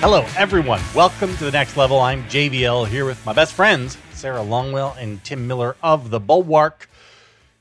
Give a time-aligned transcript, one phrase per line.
[0.00, 0.80] Hello, everyone.
[0.94, 2.00] Welcome to the next level.
[2.00, 6.88] I'm JVL here with my best friends, Sarah Longwell and Tim Miller of the Bulwark.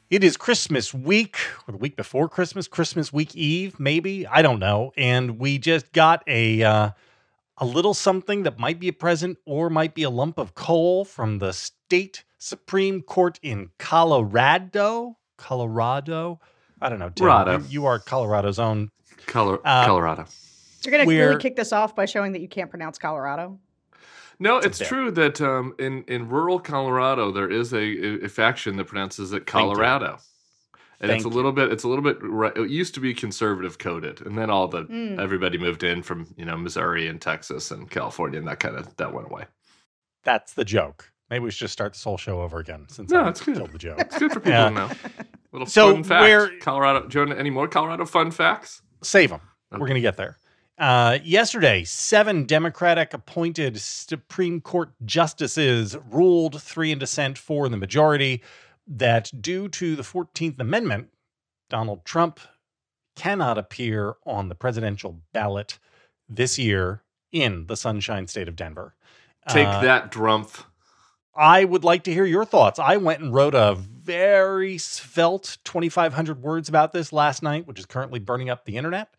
[0.09, 4.25] It is Christmas week, or the week before Christmas, Christmas week Eve, maybe.
[4.25, 4.91] I don't know.
[4.98, 6.89] And we just got a uh,
[7.57, 11.03] a little something that might be a present or might be a lump of coal
[11.05, 15.17] from the state Supreme Court in Colorado.
[15.38, 16.40] Colorado.
[16.81, 17.09] I don't know.
[17.09, 17.59] Tim, Colorado.
[17.59, 18.91] You, you are Colorado's own.
[19.27, 20.26] Color- Uh, Colorado.
[20.83, 23.59] You're gonna really kick this off by showing that you can't pronounce Colorado.
[24.39, 28.77] No, It's it's true that um, in in rural Colorado there is a, a faction
[28.77, 30.17] that pronounces it Colorado,
[31.02, 33.13] and Thank it's a little bit it's a little bit ri- it used to be
[33.13, 35.19] conservative coded, and then all the Mm.
[35.19, 38.95] everybody moved in from you know Missouri and Texas and California, and that kind of
[38.95, 39.45] that went away.
[40.23, 41.11] That's the joke.
[41.30, 43.55] Maybe we should just start this whole show over again since No, I it's good.
[43.57, 43.99] killed the joke.
[43.99, 44.69] It's good for people Yeah.
[44.69, 44.89] to know.
[45.52, 46.21] Little So fun fact.
[46.21, 47.07] where- Colorado?
[47.07, 48.81] Do you want any more Colorado fun facts?
[49.03, 49.41] Save them.
[49.71, 50.38] We're going to get there.
[50.79, 57.77] Uh, yesterday, seven Democratic appointed Supreme Court justices ruled three in dissent, four in the
[57.77, 58.41] majority,
[58.88, 61.09] that due to the 14th Amendment,
[61.69, 62.39] Donald Trump
[63.17, 65.80] cannot appear on the presidential ballot
[66.30, 68.95] this year in the Sunshine State of Denver.
[69.49, 70.66] Take Uh, that, Drumpf.
[71.36, 72.80] I would like to hear your thoughts.
[72.80, 77.86] I went and wrote a very svelte 2,500 words about this last night, which is
[77.86, 79.14] currently burning up the internet.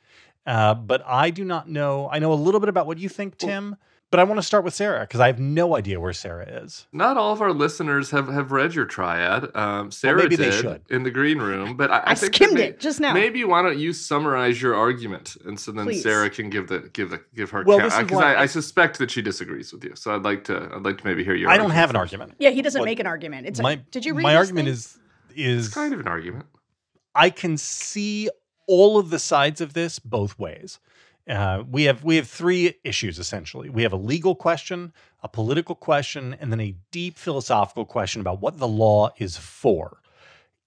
[0.47, 2.09] Uh, but I do not know.
[2.11, 3.77] I know a little bit about what you think, Tim,
[4.11, 6.87] but I want to start with Sarah because I have no idea where Sarah is.
[6.93, 9.55] Not all of our listeners have, have read your triad.
[9.55, 10.83] Um, Sarah maybe they did should.
[10.91, 13.13] in the green room, but I, I, I, think skimmed may- it just now.
[13.13, 16.03] Maybe why don't you summarize your argument, and so then Please.
[16.03, 18.39] Sarah can give the give the give her Well, count this is because why I,
[18.39, 19.95] I- I suspect that she disagrees with you.
[19.95, 21.51] So I'd like to I'd like to maybe hear your.
[21.51, 22.35] I don't have an argument.
[22.39, 23.47] Yeah, he doesn't What- make an argument.
[23.47, 24.73] It's my, a, did you read my argument thing?
[24.73, 24.99] is
[25.37, 26.47] is It's kind of an argument.
[27.15, 28.31] I can see
[28.71, 30.79] all of the sides of this both ways.
[31.29, 33.69] Uh, we have we have three issues essentially.
[33.69, 34.93] We have a legal question,
[35.25, 40.01] a political question, and then a deep philosophical question about what the law is for.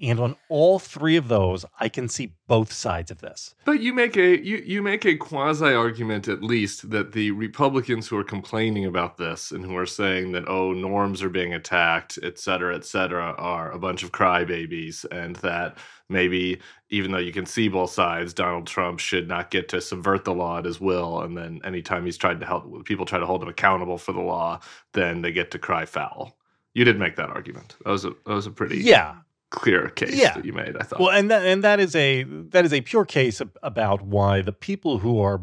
[0.03, 3.55] And on all three of those, I can see both sides of this.
[3.63, 8.09] But you make a you you make a quasi argument at least that the Republicans
[8.09, 12.19] who are complaining about this and who are saying that oh norms are being attacked,
[12.21, 15.77] et cetera, et cetera, are a bunch of crybabies, and that
[16.09, 16.59] maybe
[16.89, 20.33] even though you can see both sides, Donald Trump should not get to subvert the
[20.33, 23.41] law at his will, and then anytime he's tried to help people try to hold
[23.41, 24.59] him accountable for the law,
[24.91, 26.35] then they get to cry foul.
[26.73, 27.77] You did make that argument.
[27.85, 29.15] That was a that was a pretty Yeah.
[29.53, 30.33] Clear case Yeah.
[30.33, 30.75] that you made.
[30.75, 30.99] I thought.
[30.99, 34.41] Well, and that and that is a that is a pure case ab- about why
[34.41, 35.41] the people who are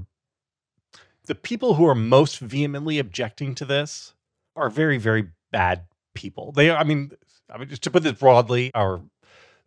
[1.26, 4.14] the people who are most vehemently objecting to this
[4.56, 5.84] are very very bad
[6.14, 6.52] people.
[6.52, 6.76] They are.
[6.78, 7.12] I mean,
[7.48, 9.00] I mean, just to put this broadly, our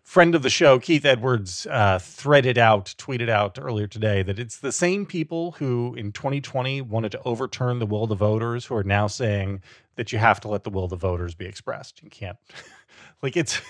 [0.02, 4.58] friend of the show, Keith Edwards, uh, threaded out, tweeted out earlier today that it's
[4.59, 8.76] the same people who in 2020 wanted to overturn the will of the voters who
[8.76, 9.62] are now saying
[9.96, 12.03] that you have to let the will of the voters be expressed.
[12.03, 12.36] You can't,
[13.22, 13.62] like, it's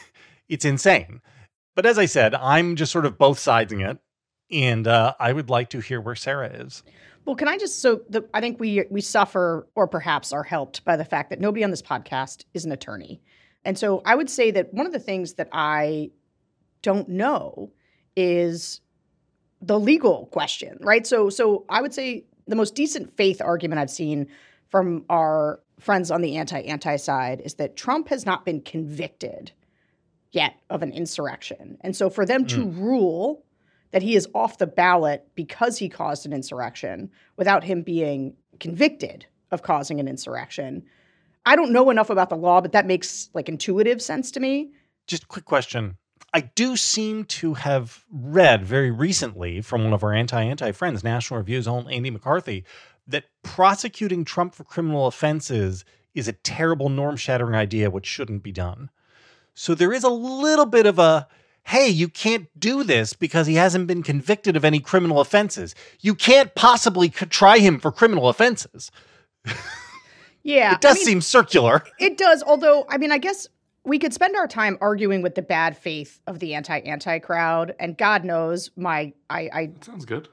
[0.50, 1.22] it's insane.
[1.76, 3.98] But as I said, I'm just sort of both siding it,
[4.52, 6.84] and uh, I would like to hear where Sarah is.
[7.26, 10.84] Well, can I just so the, I think we we suffer or perhaps are helped
[10.84, 13.22] by the fact that nobody on this podcast is an attorney.
[13.66, 16.12] And so I would say that one of the things that I
[16.82, 17.72] don't know
[18.16, 18.82] is
[19.62, 21.08] the legal question, right?
[21.08, 24.28] So so I would say the most decent faith argument I've seen
[24.70, 29.54] from our friends on the anti-anti side is that Trump has not been convicted
[30.34, 31.78] yet of an insurrection.
[31.82, 32.78] And so for them to mm.
[32.78, 33.46] rule
[33.92, 39.26] that he is off the ballot because he caused an insurrection without him being convicted
[39.52, 40.84] of causing an insurrection.
[41.46, 44.72] I don't know enough about the law, but that makes like intuitive sense to me.
[45.08, 45.98] Just quick question.
[46.34, 51.38] I do seem to have read very recently from one of our anti-anti friends, National
[51.38, 52.66] Review's own Andy McCarthy,
[53.08, 58.90] that prosecuting Trump for criminal offenses is a terrible norm-shattering idea which shouldn't be done.
[59.54, 61.28] So there is a little bit of a
[61.66, 65.74] hey, you can't do this because he hasn't been convicted of any criminal offenses.
[66.02, 68.92] You can't possibly try him for criminal offenses.
[70.44, 71.84] Yeah, it does I mean, seem circular.
[72.00, 73.48] It does, although I mean, I guess
[73.86, 77.98] we could spend our time arguing with the bad faith of the anti-anti crowd, and
[77.98, 80.28] God knows my I I That sounds good.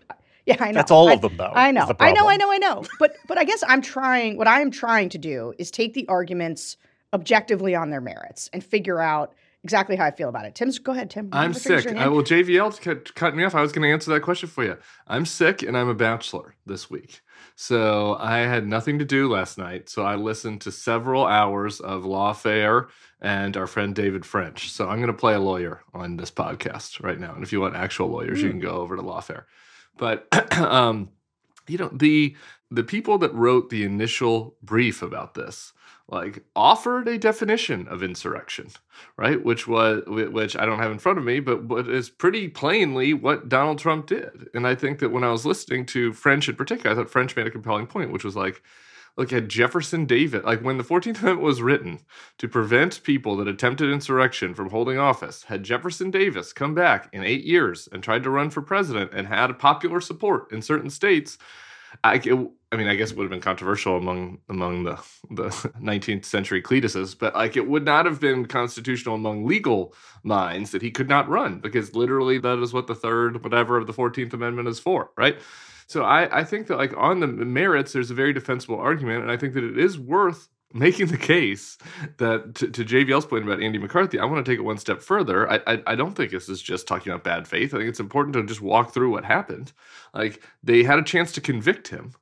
[0.46, 1.52] yeah I know That's all I- of them, though.
[1.55, 2.84] I know, I know, I know, I know.
[2.99, 4.37] But but I guess I'm trying.
[4.37, 6.76] What I am trying to do is take the arguments
[7.12, 10.55] objectively on their merits and figure out exactly how I feel about it.
[10.55, 11.29] Tim's, go ahead, Tim.
[11.33, 11.87] I'm sick.
[11.87, 13.55] I will JVL cut, cut me off.
[13.55, 14.79] I was going to answer that question for you.
[15.07, 17.21] I'm sick and I'm a bachelor this week.
[17.57, 19.91] So I had nothing to do last night.
[19.91, 22.89] So I listened to several hours of Lawfare
[23.21, 24.71] and our friend David French.
[24.71, 27.35] So I'm going to play a lawyer on this podcast right now.
[27.35, 28.53] And if you want actual lawyers, you Hmm.
[28.53, 29.45] can go over to Lawfare.
[29.99, 30.27] But
[30.59, 31.11] um,
[31.69, 32.37] you know the
[32.71, 35.73] the people that wrote the initial brief about this
[36.09, 38.69] like offered a definition of insurrection
[39.17, 39.43] right?
[39.43, 43.15] Which was which i don't have in front of me but but is pretty plainly
[43.15, 44.49] what donald trump did.
[44.55, 47.37] And i think that when i was listening to french in particular i thought french
[47.37, 48.62] made a compelling point which was like
[49.20, 52.00] look at jefferson davis like when the 14th amendment was written
[52.38, 57.22] to prevent people that attempted insurrection from holding office had jefferson davis come back in
[57.22, 61.38] eight years and tried to run for president and had popular support in certain states
[62.05, 64.96] I, it, I mean, I guess it would have been controversial among among the
[65.31, 65.49] the
[65.82, 70.82] 19th century Cletuses, but like it would not have been constitutional among legal minds that
[70.82, 74.32] he could not run because literally that is what the third whatever of the 14th
[74.32, 75.37] Amendment is for, right?
[75.90, 79.31] So I, I think that like on the merits, there's a very defensible argument, and
[79.32, 81.78] I think that it is worth making the case
[82.19, 85.02] that to, to JVL's point about Andy McCarthy, I want to take it one step
[85.02, 85.50] further.
[85.50, 87.75] I, I, I don't think this is just talking about bad faith.
[87.75, 89.72] I think it's important to just walk through what happened.
[90.14, 92.12] Like they had a chance to convict him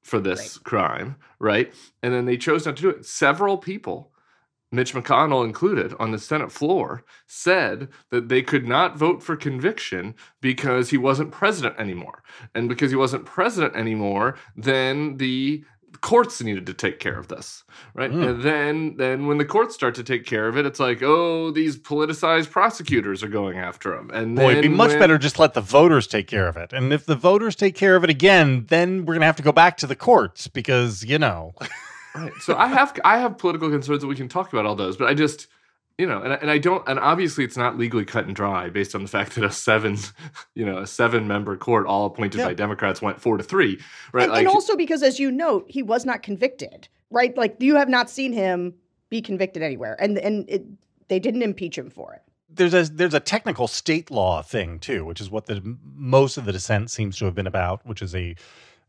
[0.00, 0.64] for this right.
[0.64, 1.74] crime, right?
[2.04, 3.04] And then they chose not to do it.
[3.04, 4.12] Several people,
[4.70, 10.14] Mitch McConnell included, on the Senate floor, said that they could not vote for conviction
[10.40, 12.22] because he wasn't president anymore.
[12.54, 15.64] And because he wasn't president anymore, then the
[16.00, 18.10] courts needed to take care of this, right?
[18.10, 18.28] Mm.
[18.28, 21.50] And then then when the courts start to take care of it, it's like, oh,
[21.50, 24.10] these politicized prosecutors are going after him.
[24.12, 26.72] And boy, it'd be much when, better just let the voters take care of it.
[26.72, 29.52] And if the voters take care of it again, then we're gonna have to go
[29.52, 31.54] back to the courts because you know.
[32.18, 32.32] right.
[32.40, 35.08] So I have I have political concerns that we can talk about all those, but
[35.08, 35.48] I just
[35.98, 38.94] you know, and, and I don't, and obviously it's not legally cut and dry based
[38.94, 39.98] on the fact that a seven,
[40.54, 42.46] you know, a seven member court, all appointed yeah.
[42.46, 43.80] by Democrats, went four to three,
[44.12, 44.24] right?
[44.24, 47.36] And, like, and also because, as you note, he was not convicted, right?
[47.36, 48.74] Like you have not seen him
[49.10, 50.64] be convicted anywhere, and and it,
[51.08, 52.22] they didn't impeach him for it.
[52.48, 56.44] There's a there's a technical state law thing too, which is what the most of
[56.44, 58.36] the dissent seems to have been about, which is a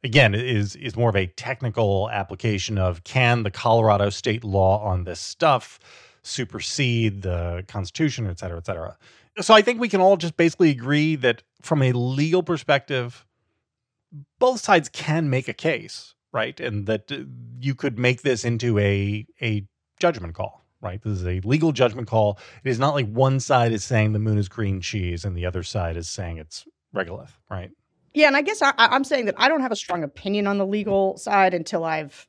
[0.04, 5.04] again is is more of a technical application of can the Colorado state law on
[5.04, 5.80] this stuff
[6.22, 8.98] supersede the Constitution, et cetera, et cetera.
[9.40, 13.26] So I think we can all just basically agree that from a legal perspective,
[14.38, 16.60] both sides can make a case, right?
[16.60, 17.20] And that uh,
[17.60, 19.66] you could make this into a a
[20.00, 21.02] judgment call, right?
[21.02, 22.40] This is a legal judgment call.
[22.64, 25.46] It is not like one side is saying the moon is green cheese and the
[25.46, 27.72] other side is saying it's regolith, right?
[28.14, 30.58] Yeah, and I guess I, I'm saying that I don't have a strong opinion on
[30.58, 32.28] the legal side until I've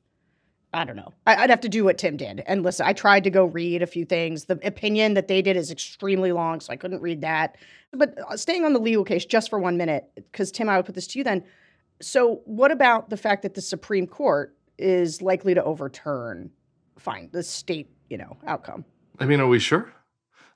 [0.73, 1.13] I don't know.
[1.27, 2.45] I, would have to do what Tim did.
[2.47, 4.45] And listen, I tried to go read a few things.
[4.45, 7.57] The opinion that they did is extremely long, so I couldn't read that.
[7.93, 10.87] But uh, staying on the legal case just for one minute, because Tim, I would
[10.87, 11.43] put this to you then.
[12.01, 16.51] So, what about the fact that the Supreme Court is likely to overturn,
[16.99, 18.85] fine, the state, you know, outcome?
[19.19, 19.93] I mean, are we sure?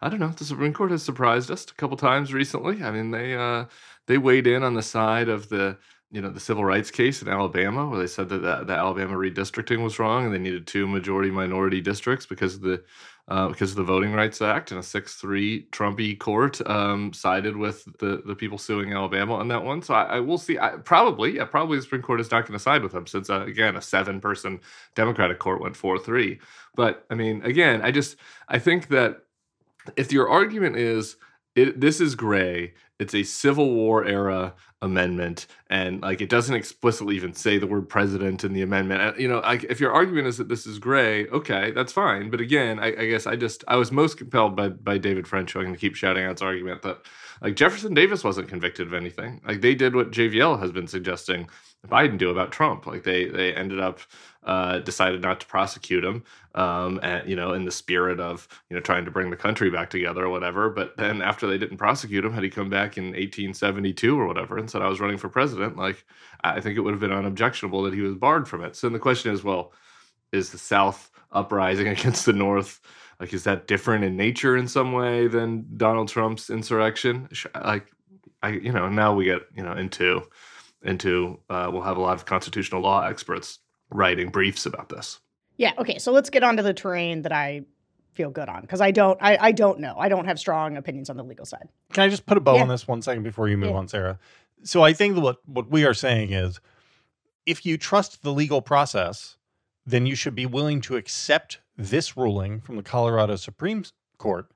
[0.01, 0.29] I don't know.
[0.29, 2.83] The Supreme Court has surprised us a couple times recently.
[2.83, 3.65] I mean, they uh,
[4.07, 5.79] they weighed in on the side of the
[6.11, 9.15] you know the civil rights case in Alabama, where they said that the, the Alabama
[9.15, 12.85] redistricting was wrong, and they needed two majority minority districts because of the
[13.27, 17.57] uh, because of the Voting Rights Act, and a six three Trumpy court um, sided
[17.57, 19.83] with the the people suing Alabama on that one.
[19.83, 20.57] So I, I will see.
[20.57, 23.29] I, probably, yeah, probably the Supreme Court is not going to side with them since
[23.29, 24.61] uh, again a seven person
[24.95, 26.39] Democratic court went four three.
[26.77, 28.17] But I mean, again, I just
[28.47, 29.23] I think that
[29.97, 31.17] if your argument is
[31.57, 34.55] it, this is gray it's a Civil War era
[34.85, 39.19] amendment, and like it doesn't explicitly even say the word president in the amendment.
[39.19, 42.31] You know, like if your argument is that this is gray, okay, that's fine.
[42.31, 45.53] But again, I, I guess I just I was most compelled by by David French.
[45.53, 46.99] Who I'm going to keep shouting out his argument that
[47.41, 49.41] like Jefferson Davis wasn't convicted of anything.
[49.47, 51.49] Like they did what JVL has been suggesting
[51.89, 52.87] Biden do about Trump.
[52.87, 54.01] Like they they ended up
[54.45, 56.23] uh, decided not to prosecute him,
[56.55, 59.71] um, and you know, in the spirit of you know trying to bring the country
[59.71, 60.71] back together or whatever.
[60.71, 64.59] But then after they didn't prosecute him, had he come back in 1872 or whatever
[64.59, 66.05] and said I was running for president, like
[66.43, 68.75] I think it would have been unobjectionable that he was barred from it.
[68.75, 69.73] So the question is, well,
[70.33, 72.81] is the South uprising against the North?
[73.21, 77.29] Like, is that different in nature in some way than Donald Trump's insurrection?
[77.55, 77.87] Like,
[78.43, 80.23] I, you know, now we get, you know, into,
[80.83, 85.21] into, uh, we'll have a lot of constitutional law experts writing briefs about this.
[85.57, 85.73] Yeah.
[85.79, 85.99] Okay.
[85.99, 87.63] So let's get onto the terrain that I
[88.15, 89.95] feel good on because I don't, I, I don't know.
[89.97, 91.69] I don't have strong opinions on the legal side.
[91.93, 92.63] Can I just put a bow yeah.
[92.63, 93.77] on this one second before you move yeah.
[93.77, 94.19] on, Sarah?
[94.65, 96.61] So I think what what we are saying is,
[97.47, 99.37] if you trust the legal process,
[99.87, 103.85] then you should be willing to accept this ruling from the Colorado Supreme
[104.19, 104.51] Court,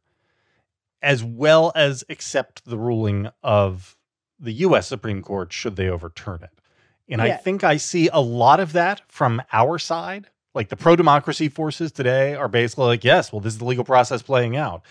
[1.02, 3.96] as well as accept the ruling of
[4.40, 4.88] the U.S.
[4.88, 6.50] Supreme Court should they overturn it.
[7.08, 7.34] And yeah.
[7.34, 10.28] I think I see a lot of that from our side.
[10.54, 13.84] Like the pro democracy forces today are basically like, yes, well, this is the legal
[13.84, 14.82] process playing out.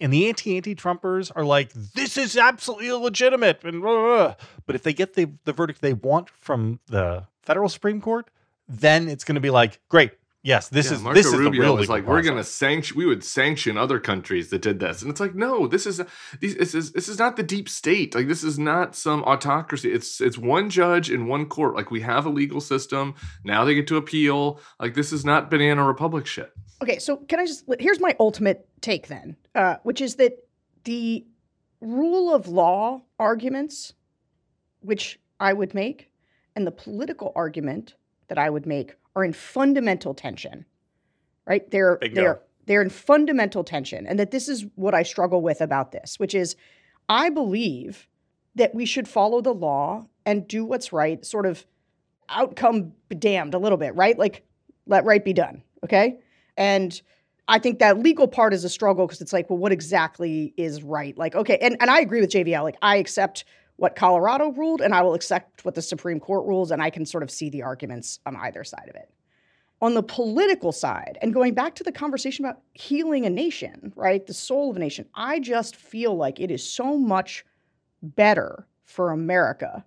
[0.00, 3.62] And the anti anti Trumpers are like, this is absolutely illegitimate.
[3.64, 4.34] And blah, blah, blah.
[4.66, 8.28] but if they get the, the verdict they want from the federal Supreme Court,
[8.68, 11.38] then it's going to be like, great, yes, this Yeah, is Marco this is the
[11.50, 12.96] real was legal like, we're going to sanction.
[12.96, 16.00] We would sanction other countries that did this, and it's like, no, this is
[16.40, 16.56] these.
[16.56, 18.14] This is this is not the deep state.
[18.14, 19.92] Like this is not some autocracy.
[19.92, 21.74] It's it's one judge in one court.
[21.74, 23.14] Like we have a legal system.
[23.44, 24.60] Now they get to appeal.
[24.80, 26.52] Like this is not banana republic shit.
[26.82, 30.32] Okay, so can I just here's my ultimate take then, uh, which is that
[30.84, 31.24] the
[31.80, 33.94] rule of law arguments,
[34.80, 36.10] which I would make,
[36.56, 37.94] and the political argument
[38.28, 40.64] that I would make are in fundamental tension.
[41.46, 41.68] Right?
[41.70, 42.14] They're Bingo.
[42.14, 46.18] they're they're in fundamental tension, and that this is what I struggle with about this,
[46.18, 46.56] which is
[47.08, 48.06] I believe
[48.54, 51.66] that we should follow the law and do what's right, sort of
[52.28, 54.18] outcome damned a little bit, right?
[54.18, 54.44] Like
[54.86, 55.62] let right be done.
[55.84, 56.18] Okay.
[56.56, 57.00] And
[57.48, 60.82] I think that legal part is a struggle because it's like, well, what exactly is
[60.82, 61.16] right?
[61.16, 62.62] Like, okay, and, and I agree with JVL.
[62.62, 63.44] Like, I accept
[63.82, 67.04] what Colorado ruled and I will accept what the Supreme Court rules, and I can
[67.04, 69.10] sort of see the arguments on either side of it.
[69.80, 74.24] On the political side, and going back to the conversation about healing a nation, right?
[74.24, 77.44] The soul of a nation, I just feel like it is so much
[78.02, 79.84] better for America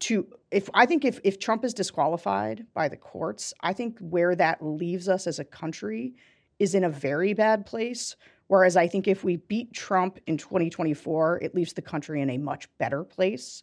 [0.00, 4.36] to if I think if if Trump is disqualified by the courts, I think where
[4.36, 6.12] that leaves us as a country
[6.58, 8.16] is in a very bad place.
[8.46, 12.38] Whereas I think if we beat Trump in 2024, it leaves the country in a
[12.38, 13.62] much better place.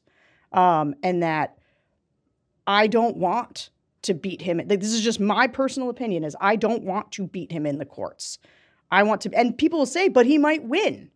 [0.52, 1.58] Um, and that
[2.68, 3.70] I don't want
[4.04, 4.62] to beat him.
[4.66, 7.86] This is just my personal opinion: is I don't want to beat him in the
[7.86, 8.40] courts.
[8.90, 11.12] I want to, and people will say, but he might win.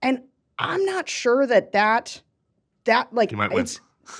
[0.00, 0.22] And
[0.58, 2.22] I'm not sure that that
[2.84, 3.66] that like He might win.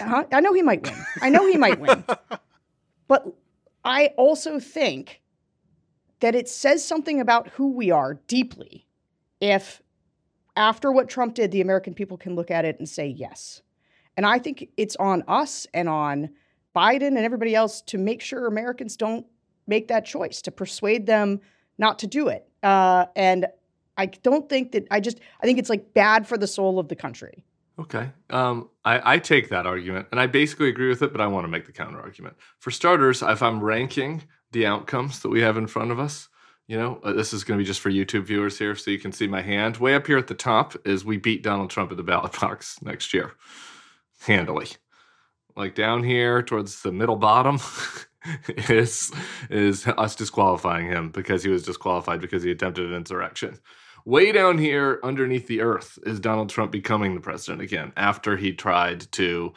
[0.00, 0.95] I know he might win.
[1.23, 2.05] I know he might win.
[3.09, 3.26] But
[3.87, 5.23] I also think
[6.20, 8.87] that it says something about who we are deeply
[9.40, 9.82] if
[10.56, 13.62] after what Trump did, the American people can look at it and say yes.
[14.16, 16.30] And I think it's on us and on
[16.75, 19.25] Biden and everybody else to make sure Americans don't
[19.68, 21.40] make that choice, to persuade them
[21.78, 22.48] not to do it.
[22.62, 23.46] Uh, and
[23.96, 26.88] I don't think that I just, I think it's like bad for the soul of
[26.88, 27.44] the country.
[27.78, 28.10] Okay.
[28.30, 31.44] Um, I, I take that argument and I basically agree with it, but I want
[31.44, 32.37] to make the counter argument.
[32.58, 36.28] For starters, if I'm ranking the outcomes that we have in front of us,
[36.67, 38.99] you know, uh, this is going to be just for YouTube viewers here, so you
[38.99, 39.78] can see my hand.
[39.78, 42.76] Way up here at the top is we beat Donald Trump at the ballot box
[42.83, 43.33] next year
[44.21, 44.69] handily.
[45.57, 47.59] Like down here towards the middle bottom
[48.69, 49.11] is
[49.50, 53.59] is us disqualifying him because he was disqualified because he attempted an insurrection.
[54.05, 58.52] Way down here underneath the earth is Donald Trump becoming the president again after he
[58.52, 59.52] tried to,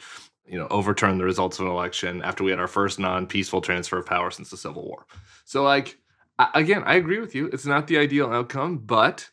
[0.46, 3.98] you know, overturn the results of an election after we had our first non-peaceful transfer
[3.98, 5.06] of power since the Civil War.
[5.44, 5.98] So like
[6.38, 7.46] I- again, I agree with you.
[7.46, 9.28] It's not the ideal outcome, but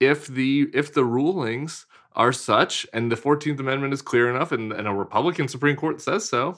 [0.00, 4.72] if the if the rulings are such and the 14th amendment is clear enough and,
[4.72, 6.56] and a republican supreme court says so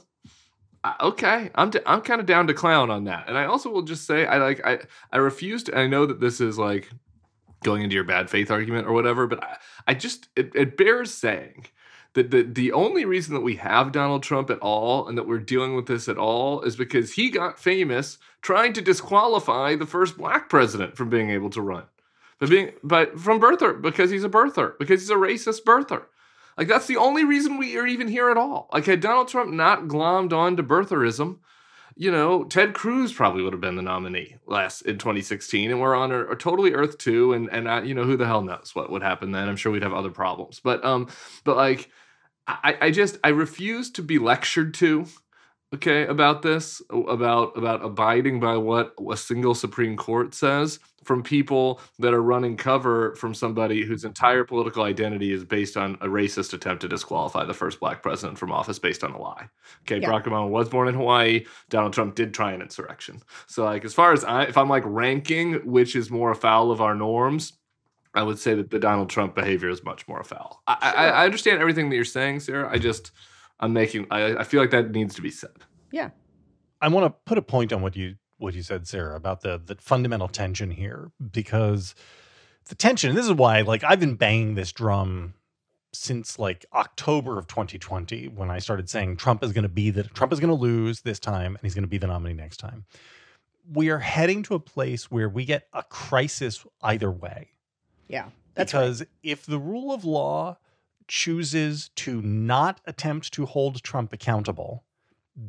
[1.00, 3.82] okay i'm d- i'm kind of down to clown on that and i also will
[3.82, 4.78] just say i like i
[5.12, 6.90] i refuse to i know that this is like
[7.64, 9.56] going into your bad faith argument or whatever but i,
[9.88, 11.66] I just it, it bears saying
[12.16, 15.38] that the, the only reason that we have Donald Trump at all and that we're
[15.38, 20.16] dealing with this at all is because he got famous trying to disqualify the first
[20.16, 21.84] black president from being able to run.
[22.38, 26.04] But being but from birther because he's a birther, because he's a racist birther.
[26.56, 28.70] Like that's the only reason we are even here at all.
[28.72, 31.38] Like had Donald Trump not glommed on to birtherism,
[31.98, 35.94] you know, Ted Cruz probably would have been the nominee last in 2016, and we're
[35.94, 38.72] on a, a totally Earth two, and and I, you know who the hell knows
[38.74, 39.48] what would happen then.
[39.48, 41.08] I'm sure we'd have other problems, but um,
[41.44, 41.90] but like,
[42.46, 45.06] I I just I refuse to be lectured to,
[45.74, 51.80] okay, about this about about abiding by what a single Supreme Court says from people
[52.00, 56.52] that are running cover from somebody whose entire political identity is based on a racist
[56.52, 59.48] attempt to disqualify the first black president from office based on a lie.
[59.82, 60.10] Okay, Yeah.
[60.10, 61.44] Barack Obama was born in Hawaii.
[61.70, 63.22] Donald Trump did try an insurrection.
[63.46, 66.80] So, like, as far as I, if I'm like ranking which is more afoul of
[66.80, 67.52] our norms,
[68.16, 70.62] I would say that the Donald Trump behavior is much more afoul.
[70.66, 71.14] I, I, Sure.
[71.14, 72.68] I understand everything that you're saying, Sarah.
[72.72, 73.12] I just,
[73.60, 75.52] I'm making, I, I feel like that needs to be said.
[75.92, 76.10] Yeah.
[76.80, 79.60] I want to put a point on what you what you said, Sarah, about the
[79.64, 81.94] the fundamental tension here, because
[82.66, 83.14] the tension.
[83.14, 85.34] This is why, like, I've been banging this drum
[85.92, 90.14] since like October of 2020 when I started saying Trump is going to be that
[90.14, 92.58] Trump is going to lose this time and he's going to be the nominee next
[92.58, 92.84] time.
[93.72, 97.50] We are heading to a place where we get a crisis either way.
[98.08, 98.30] Yeah.
[98.54, 98.80] That's right.
[98.80, 100.58] because if the rule of law
[101.08, 104.82] chooses to not attempt to hold Trump accountable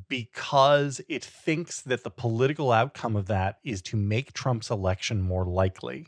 [0.09, 5.45] because it thinks that the political outcome of that is to make Trump's election more
[5.45, 6.07] likely,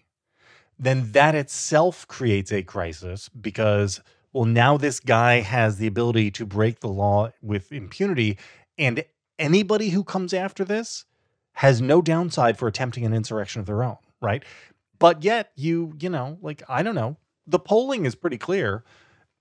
[0.77, 4.01] then that itself creates a crisis because,
[4.33, 8.37] well, now this guy has the ability to break the law with impunity.
[8.77, 9.03] And
[9.37, 11.05] anybody who comes after this
[11.53, 14.43] has no downside for attempting an insurrection of their own, right?
[14.99, 18.83] But yet, you, you know, like, I don't know, the polling is pretty clear.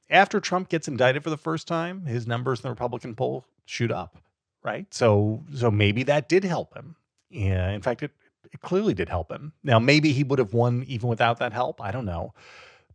[0.08, 3.90] After Trump gets indicted for the first time, his numbers in the Republican poll shoot
[3.90, 4.16] up,
[4.62, 4.86] right?
[4.94, 6.96] So, so maybe that did help him.
[7.28, 8.12] Yeah, in fact, it,
[8.50, 9.52] it clearly did help him.
[9.62, 11.82] Now, maybe he would have won even without that help.
[11.82, 12.32] I don't know.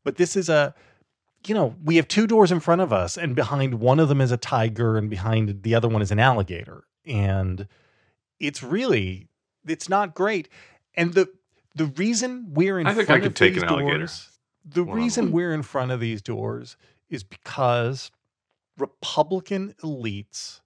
[0.04, 0.74] But this is a,
[1.46, 4.22] you know, we have two doors in front of us, and behind one of them
[4.22, 6.86] is a tiger, and behind the other one is an alligator.
[7.06, 7.68] And
[8.40, 9.28] it's really,
[9.68, 10.50] it's not great.
[10.96, 11.30] And the
[11.76, 13.98] the reason we're in I think I front could of take these an alligator.
[14.00, 14.30] doors,
[14.66, 15.34] the One reason them.
[15.34, 16.78] we're in front of these doors
[17.10, 18.12] is because
[18.78, 20.62] Republican elites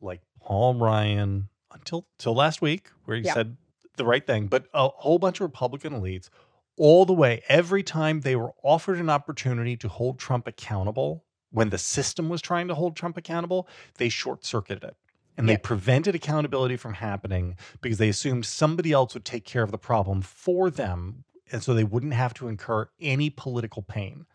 [0.00, 3.34] like Paul Ryan until till last week, where he Yeah.
[3.34, 3.56] said
[3.96, 6.28] the right thing, but a whole bunch of Republican elites,
[6.76, 11.70] all the way, every time they were offered an opportunity to hold Trump accountable, when
[11.70, 13.66] the system was trying to hold Trump accountable,
[13.96, 14.96] they short circuited it.
[15.38, 19.70] And they prevented accountability from happening because they assumed somebody else would take care of
[19.70, 21.24] the problem for them.
[21.52, 24.26] And so they wouldn't have to incur any political pain.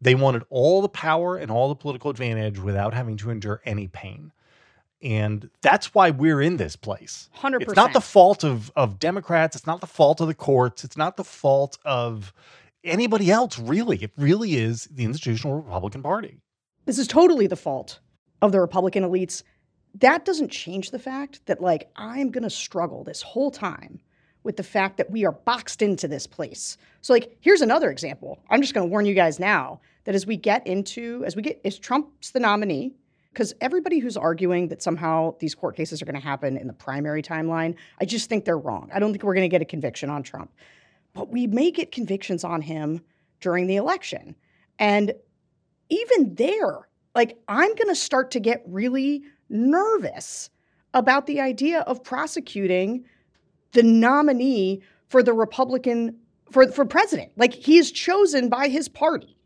[0.00, 3.86] They wanted all the power and all the political advantage without having to endure any
[3.86, 4.32] pain.
[5.02, 7.28] And that's why we're in this place.
[7.36, 7.60] 100%.
[7.62, 9.54] It's not the fault of of Democrats.
[9.56, 10.84] It's not the fault of the courts.
[10.84, 12.32] It's not the fault of
[12.82, 13.58] anybody else.
[13.58, 16.40] Really, it really is the institutional Republican Party.
[16.86, 18.00] this is totally the fault
[18.40, 19.42] of the Republican elites.
[20.00, 24.00] That doesn't change the fact that, like, I'm going to struggle this whole time
[24.42, 26.76] with the fact that we are boxed into this place.
[27.00, 28.38] So, like, here's another example.
[28.50, 31.42] I'm just going to warn you guys now that as we get into, as we
[31.42, 32.94] get, as Trump's the nominee,
[33.32, 36.72] because everybody who's arguing that somehow these court cases are going to happen in the
[36.72, 38.90] primary timeline, I just think they're wrong.
[38.94, 40.50] I don't think we're going to get a conviction on Trump.
[41.12, 43.00] But we may get convictions on him
[43.40, 44.36] during the election.
[44.78, 45.14] And
[45.88, 50.50] even there, like I'm going to start to get really nervous
[50.94, 53.04] about the idea of prosecuting
[53.72, 56.16] the nominee for the Republican
[56.50, 57.32] for for president.
[57.36, 59.36] Like he is chosen by his party.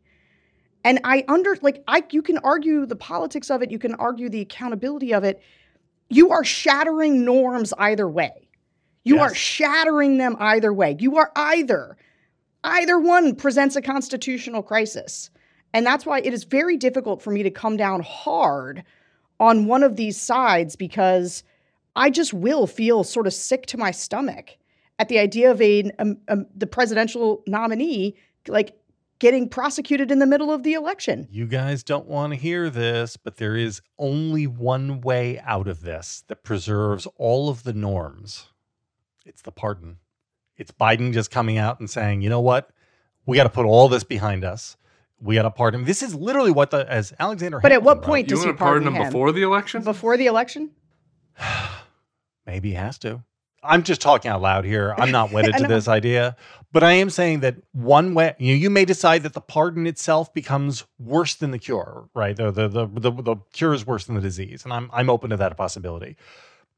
[0.85, 4.29] And I under like I you can argue the politics of it, you can argue
[4.29, 5.42] the accountability of it.
[6.09, 8.48] You are shattering norms either way.
[9.05, 10.96] You are shattering them either way.
[10.98, 11.96] You are either
[12.62, 15.31] either one presents a constitutional crisis.
[15.72, 18.85] And that's why it is very difficult for me to come down hard
[19.40, 21.42] on one of these sides because
[21.96, 24.57] I just will feel sort of sick to my stomach
[24.98, 28.76] at the idea of a, um, um, the presidential nominee like
[29.18, 31.26] getting prosecuted in the middle of the election.
[31.31, 35.83] You guys don't want to hear this, but there is only one way out of
[35.83, 38.48] this that preserves all of the norms.
[39.24, 39.98] It's the pardon.
[40.57, 42.70] It's Biden just coming out and saying, you know what?
[43.26, 44.76] We got to put all this behind us.
[45.22, 45.87] We got to pardon him.
[45.87, 48.42] This is literally what the, as Alexander But at what Hamilton wrote, point You does
[48.42, 49.12] he want to pardon pardon him him?
[49.12, 49.83] before the election?
[49.83, 50.70] Before the election?
[52.46, 53.22] Maybe he has to.
[53.62, 54.94] I'm just talking out loud here.
[54.96, 56.37] I'm not wedded to this idea,
[56.72, 59.87] but I am saying that one way you know, you may decide that the pardon
[59.87, 62.35] itself becomes worse than the cure, right?
[62.35, 65.28] The the the the, the cure is worse than the disease, and I'm I'm open
[65.30, 66.16] to that possibility.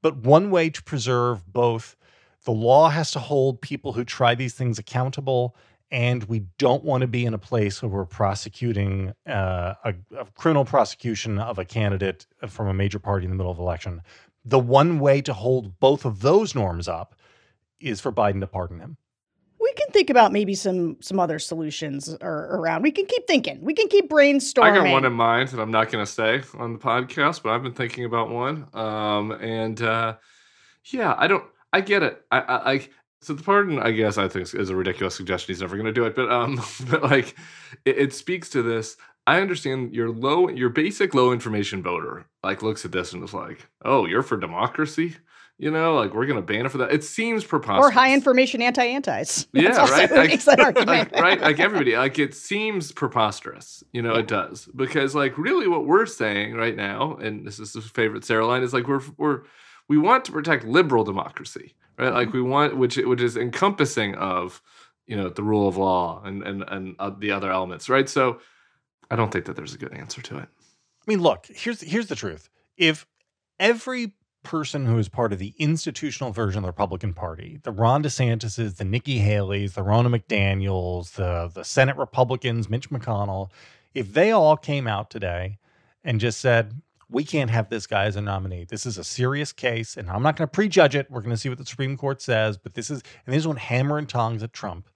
[0.03, 1.97] But one way to preserve both
[2.45, 5.55] the law has to hold people who try these things accountable,
[5.93, 10.25] and we don't want to be in a place where we're prosecuting uh, a, a
[10.35, 14.01] criminal prosecution of a candidate from a major party in the middle of election.
[14.45, 17.15] The one way to hold both of those norms up
[17.79, 18.97] is for Biden to pardon him.
[19.61, 22.83] We can think about maybe some some other solutions or, around.
[22.83, 23.61] We can keep thinking.
[23.63, 24.73] We can keep brainstorming.
[24.73, 27.51] I got one in mind that I'm not going to say on the podcast, but
[27.51, 28.67] I've been thinking about one.
[28.73, 30.17] Um, and uh,
[30.87, 31.45] yeah, I don't.
[31.73, 32.23] I get it.
[32.31, 32.89] I, I, I
[33.23, 35.55] so the pardon, I guess, I think is a ridiculous suggestion.
[35.55, 37.37] He's never going to do it, but um, but like,
[37.85, 38.97] it, it speaks to this.
[39.27, 43.33] I understand your low, your basic low information voter like looks at this and is
[43.33, 45.17] like, oh, you're for democracy.
[45.59, 46.93] You know, like we're going to ban it for that.
[46.93, 47.87] It seems preposterous.
[47.87, 49.47] or high information anti-antis.
[49.53, 50.11] Yeah, also right.
[50.11, 51.13] Like, makes that argument.
[51.13, 51.41] like, right.
[51.41, 53.85] Like everybody, like it seems preposterous.
[53.93, 57.75] You know, it does because like really what we're saying right now, and this is
[57.75, 59.43] the favorite Sarah line, is like we're we're
[59.93, 62.15] we want to protect liberal democracy, right?
[62.15, 64.63] Like we want which which is encompassing of
[65.07, 68.09] you know the rule of law and and and uh, the other elements, right?
[68.09, 68.41] So
[69.11, 70.49] I don't think that there's a good answer to it.
[70.49, 72.49] I mean, look, here's here's the truth.
[72.79, 73.07] If
[73.61, 78.03] every person who is part of the institutional version of the Republican Party, the Ron
[78.03, 83.51] DeSantis's, the Nikki Haley's, the Ronna McDaniels, the the Senate Republicans, Mitch McConnell,
[83.93, 85.59] if they all came out today
[86.03, 86.81] and just said,
[87.13, 88.65] we can't have this guy as a nominee.
[88.69, 91.11] This is a serious case, and I'm not going to prejudge it.
[91.11, 93.57] We're going to see what the Supreme Court says, but this is and this one
[93.57, 94.89] hammer and tongs at Trump.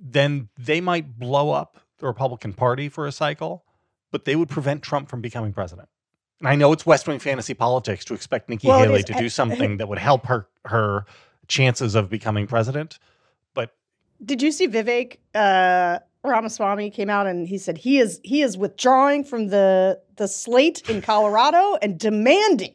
[0.00, 3.64] then they might blow up the Republican Party for a cycle,
[4.10, 5.88] but they would prevent Trump from becoming president.
[6.40, 9.28] And I know it's West Wing fantasy politics to expect Nikki Well, Haley to do
[9.28, 11.04] something that would help her her
[11.46, 12.98] chances of becoming president.
[13.54, 13.74] But
[14.24, 18.56] Did you see Vivek uh, Ramaswamy came out and he said he is he is
[18.56, 22.74] withdrawing from the the slate in Colorado and demanding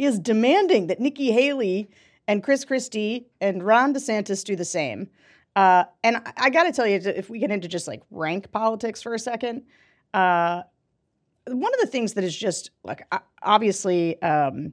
[0.00, 1.90] he is demanding that Nikki Haley
[2.26, 5.10] and Chris Christie and Ron DeSantis do the same.
[5.54, 8.50] Uh, and I, I got to tell you, if we get into just like rank
[8.50, 9.64] politics for a second,
[10.14, 10.62] uh,
[11.48, 13.02] one of the things that is just like
[13.42, 14.72] obviously um,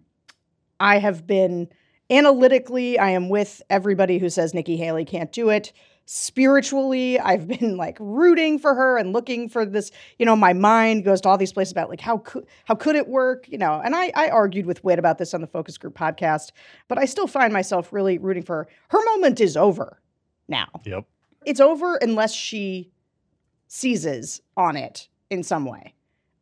[0.79, 1.67] I have been
[2.09, 5.73] analytically, I am with everybody who says Nikki Haley can't do it.
[6.09, 9.91] Spiritually, I've been like rooting for her and looking for this.
[10.17, 12.95] You know, my mind goes to all these places about like how could how could
[12.95, 13.47] it work?
[13.49, 16.51] You know, and I I argued with Wit about this on the Focus Group podcast,
[16.87, 18.67] but I still find myself really rooting for her.
[18.89, 20.01] Her moment is over
[20.47, 20.67] now.
[20.85, 21.05] yep.
[21.45, 22.89] It's over unless she
[23.67, 25.93] seizes on it in some way.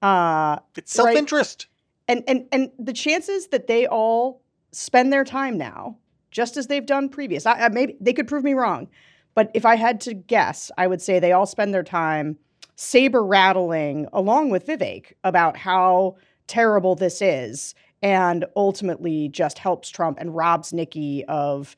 [0.02, 1.66] Uh, It's self-interest.
[2.08, 5.98] and and and the chances that they all spend their time now
[6.30, 8.90] just as they've done previous I, I maybe they could prove me wrong
[9.36, 12.38] but if i had to guess i would say they all spend their time
[12.76, 16.16] saber rattling along with vivek about how
[16.48, 21.76] terrible this is and ultimately just helps trump and robs nikki of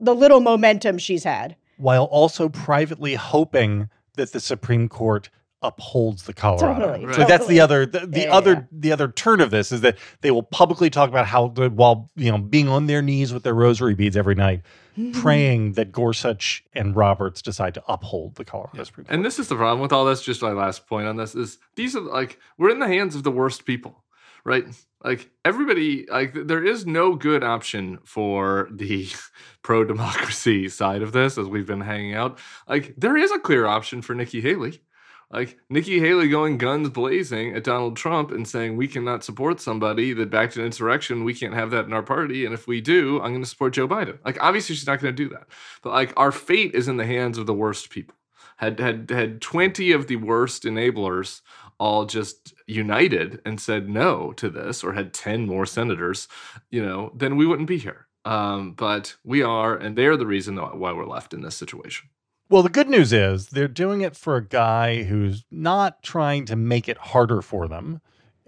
[0.00, 1.54] the little momentum she's had.
[1.76, 5.30] While also privately hoping that the Supreme Court
[5.62, 6.86] upholds the Colorado.
[6.86, 7.14] Totally, Right.
[7.14, 8.62] So that's the other the, the Yeah, yeah, other yeah.
[8.72, 12.10] the other turn of this is that they will publicly talk about how the, while
[12.16, 14.62] you know being on their knees with their rosary beads every night,
[14.96, 15.20] mm-hmm.
[15.20, 19.14] praying that Gorsuch and Roberts decide to uphold the Colorado Supreme Court.
[19.14, 20.22] And this is the problem with all this.
[20.22, 23.22] Just my last point on this is these are like we're in the hands of
[23.22, 24.02] the worst people,
[24.44, 24.64] right?
[25.02, 29.08] Like everybody, like there is no good option for the
[29.62, 32.38] pro democracy side of this as we've been hanging out.
[32.68, 34.82] Like there is a clear option for Nikki Haley.
[35.30, 40.12] Like Nikki Haley going guns blazing at Donald Trump and saying we cannot support somebody
[40.12, 41.22] that backed an insurrection.
[41.24, 42.44] We can't have that in our party.
[42.44, 44.18] And if we do, I'm going to support Joe Biden.
[44.24, 45.46] Like obviously she's not going to do that.
[45.82, 48.16] But like our fate is in the hands of the worst people
[48.60, 51.40] had had had 20 of the worst enablers
[51.78, 56.28] all just united and said no to this or had 10 more senators
[56.70, 60.56] you know then we wouldn't be here um, but we are and they're the reason
[60.56, 62.10] why we're left in this situation
[62.50, 66.56] Well, the good news is they're doing it for a guy who's not trying to
[66.56, 68.00] make it harder for them.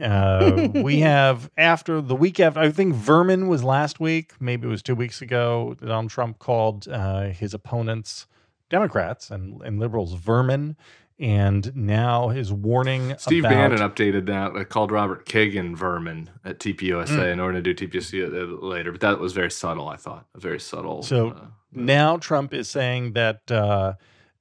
[0.03, 4.71] Uh, we have after the week after, I think Vermin was last week, maybe it
[4.71, 5.77] was two weeks ago.
[5.81, 8.27] Donald Trump called uh, his opponents,
[8.71, 10.77] Democrats and, and liberals, vermin.
[11.21, 16.59] And now his warning steve about, bannon updated that uh, called robert kagan vermin at
[16.59, 17.33] tpusa Mm.
[17.35, 20.59] in order to do tpusa later but that was very subtle i thought a very
[20.59, 23.95] subtle So uh, now Trump is saying that uh,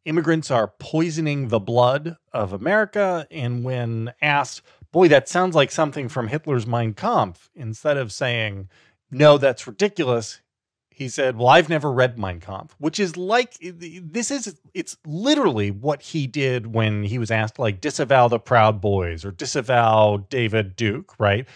[0.05, 3.27] immigrants are poisoning the blood of America.
[3.31, 8.69] And when asked, boy, that sounds like something from Hitler's Mein Kampf, instead of saying,
[9.09, 10.41] no, that's ridiculous,
[10.89, 15.71] he said, well, I've never read Mein Kampf, which is like, this is, it's literally
[15.71, 20.75] what he did when he was asked, like, disavow the Proud Boys or disavow David
[20.75, 21.47] Duke, right?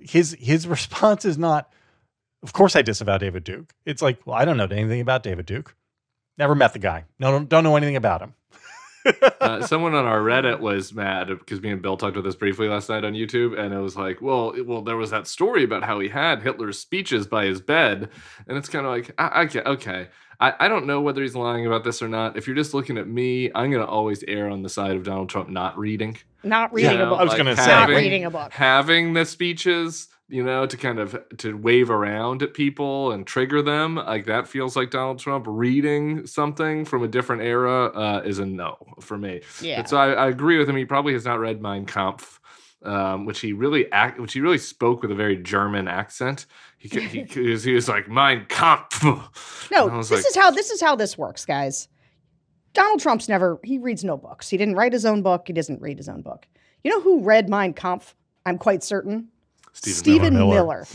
[0.00, 1.72] His, his response is not,
[2.42, 3.72] of course, I disavow David Duke.
[3.86, 5.74] It's like, well, I don't know anything about David Duke.
[6.38, 7.04] Never met the guy.
[7.18, 8.34] No, don't, don't know anything about him.
[9.40, 12.68] uh, someone on our Reddit was mad because me and Bill talked about this briefly
[12.68, 15.64] last night on YouTube, and it was like, well, it- well, there was that story
[15.64, 18.08] about how he had Hitler's speeches by his bed,
[18.46, 20.08] and it's kind of like, I, okay, okay,
[20.40, 22.36] I, I don't know whether he's lying about this or not.
[22.36, 25.28] If you're just looking at me, I'm gonna always err on the side of Donald
[25.28, 27.66] Trump not reading, not reading Yeah, a book I was gonna say.
[27.66, 30.08] not reading a book having the speeches.
[30.32, 34.48] You know, to kind of to wave around at people and trigger them, like that
[34.48, 39.18] feels like Donald Trump reading something from a different era uh, is a no for
[39.18, 39.42] me.
[39.60, 40.76] yeah And so I, I agree with him.
[40.76, 42.40] He probably has not read Mein Kampf,
[42.82, 46.46] um, which he really act, which he really spoke with a very German accent.
[46.78, 49.70] He he, he, was, he was like Mein Kampf.
[49.70, 51.88] No, And I was this like- is how this is how this works, guys.
[52.72, 54.48] Donald Trump's never he reads no books.
[54.48, 55.42] He didn't write his own book.
[55.46, 56.46] He doesn't read his own book.
[56.82, 58.16] You know who read Mein Kampf?
[58.46, 59.28] I'm quite certain.
[59.72, 60.54] Stephen Stephen Miller.
[60.54, 60.86] Miller,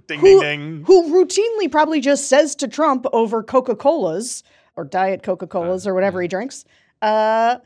[0.06, 0.84] ding, Who- ding, ding.
[0.86, 4.42] who routinely probably just says to Trump over Coca Colas
[4.76, 6.64] or Diet Coca Colas Uh, or whatever he drinks,
[7.02, 7.56] uh,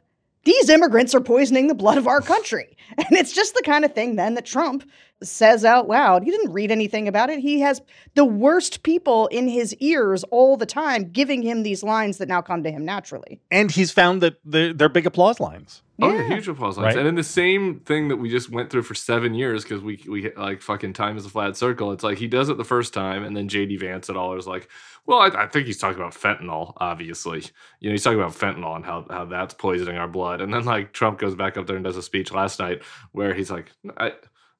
[0.44, 2.76] these immigrants are poisoning the blood of our country.
[2.98, 4.82] And it's just the kind of thing then that Trump
[5.22, 6.24] says out loud.
[6.24, 7.40] He didn't read anything about it.
[7.40, 7.82] He has
[8.14, 12.40] the worst people in his ears all the time giving him these lines that now
[12.40, 13.40] come to him naturally.
[13.50, 15.82] And he's found that they're, they're big applause lines.
[16.02, 16.94] Oh yeah, huge applause lines.
[16.94, 16.98] Right.
[16.98, 20.02] And in the same thing that we just went through for seven years because we
[20.08, 21.92] we like fucking time is a flat circle.
[21.92, 24.46] It's like he does it the first time, and then JD Vance at all is
[24.46, 24.68] like,
[25.06, 26.72] well, I, I think he's talking about fentanyl.
[26.78, 27.44] Obviously,
[27.80, 30.40] you know, he's talking about fentanyl and how how that's poisoning our blood.
[30.40, 33.34] And then like Trump goes back up there and does a speech last night where
[33.34, 34.12] he's like, I.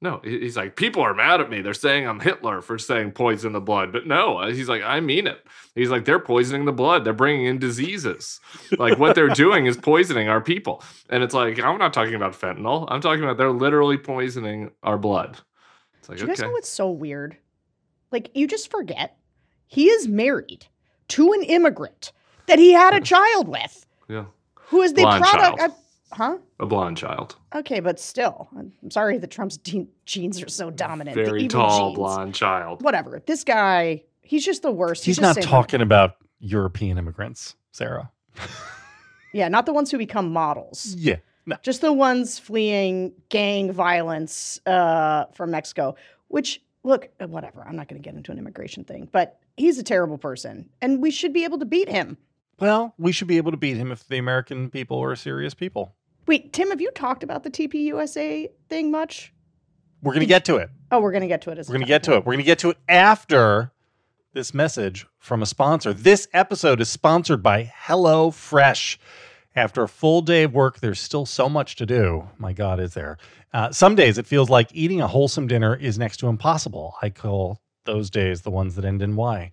[0.03, 1.61] No, he's like, people are mad at me.
[1.61, 3.91] They're saying I'm Hitler for saying poison the blood.
[3.91, 5.45] But no, uh, he's like, I mean it.
[5.75, 7.05] He's like, they're poisoning the blood.
[7.05, 8.39] They're bringing in diseases.
[8.79, 10.83] Like, what they're doing is poisoning our people.
[11.09, 12.87] And it's like, I'm not talking about fentanyl.
[12.89, 15.37] I'm talking about they're literally poisoning our blood.
[15.99, 17.37] It's like, Do you guys know what's so weird?
[18.11, 19.17] Like, you just forget
[19.67, 20.65] he is married
[21.09, 22.11] to an immigrant
[22.47, 24.25] that he had a child with, Yeah.
[24.55, 25.59] who is the Blonde product.
[25.59, 25.71] child.
[26.11, 26.37] Of, huh?
[26.59, 27.35] A blonde child.
[27.55, 31.15] Okay, but still, I'm sorry that Trump's de- genes are so dominant.
[31.15, 31.95] Very tall genes.
[31.97, 32.81] blonde child.
[32.83, 33.21] Whatever.
[33.25, 35.05] This guy, he's just the worst.
[35.05, 38.11] He's just not saying- talking about European immigrants, Sarah.
[39.33, 40.93] Yeah, not the ones who become models.
[40.97, 41.17] Yeah.
[41.45, 41.55] No.
[41.63, 45.95] just the ones fleeing gang violence uh, from Mexico.
[46.27, 47.63] Which, look, uh, whatever.
[47.67, 51.01] I'm not going to get into an immigration thing, but he's a terrible person, and
[51.01, 52.17] we should be able to beat him.
[52.59, 55.95] Well, we should be able to beat him if the American people are serious people.
[56.27, 59.33] Wait, Tim, have you talked about the TPUSA thing much?
[60.01, 60.69] We're going to get to it.
[60.91, 61.57] Oh, we're going to get to it.
[61.57, 62.25] As We're going to get to it.
[62.25, 63.71] We're going to get to it after
[64.33, 65.93] this message from a sponsor.
[65.93, 68.97] This episode is sponsored by HelloFresh.
[69.53, 72.29] After a full day of work, there's still so much to do.
[72.37, 73.17] My God, is there?
[73.53, 76.95] Uh, some days it feels like eating a wholesome dinner is next to impossible.
[77.01, 79.51] I call those days the ones that end in Y.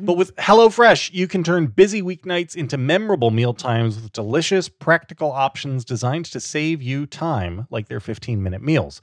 [0.00, 5.32] But with HelloFresh, you can turn busy weeknights into memorable meal times with delicious, practical
[5.32, 9.00] options designed to save you time, like their 15 minute meals.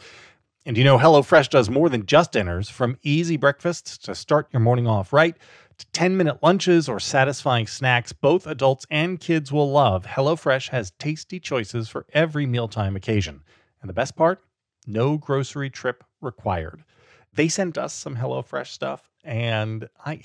[0.65, 4.61] And you know, HelloFresh does more than just dinners, from easy breakfasts to start your
[4.61, 5.35] morning off right,
[5.77, 10.05] to 10 minute lunches or satisfying snacks both adults and kids will love.
[10.05, 13.41] HelloFresh has tasty choices for every mealtime occasion.
[13.81, 14.41] And the best part?
[14.87, 16.83] No grocery trip required.
[17.33, 20.21] They sent us some HelloFresh stuff, and I,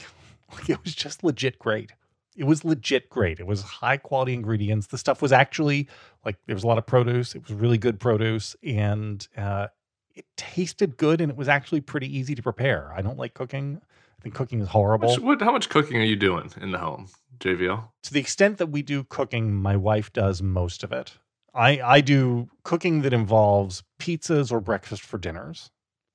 [0.68, 1.92] it was just legit great.
[2.36, 3.40] It was legit great.
[3.40, 4.86] It was high quality ingredients.
[4.86, 5.88] The stuff was actually
[6.24, 7.34] like there was a lot of produce.
[7.34, 9.66] It was really good produce, and uh,
[10.14, 12.92] it tasted good, and it was actually pretty easy to prepare.
[12.96, 13.80] I don't like cooking.
[14.18, 15.10] I think cooking is horrible.
[15.10, 17.08] Which, what, how much cooking are you doing in the home,
[17.38, 17.84] JVL?
[18.02, 21.18] to the extent that we do cooking, my wife does most of it.
[21.54, 25.70] I I do cooking that involves pizzas or breakfast for dinners,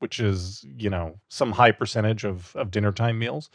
[0.05, 3.49] which is you know some high percentage of of dinner time meals.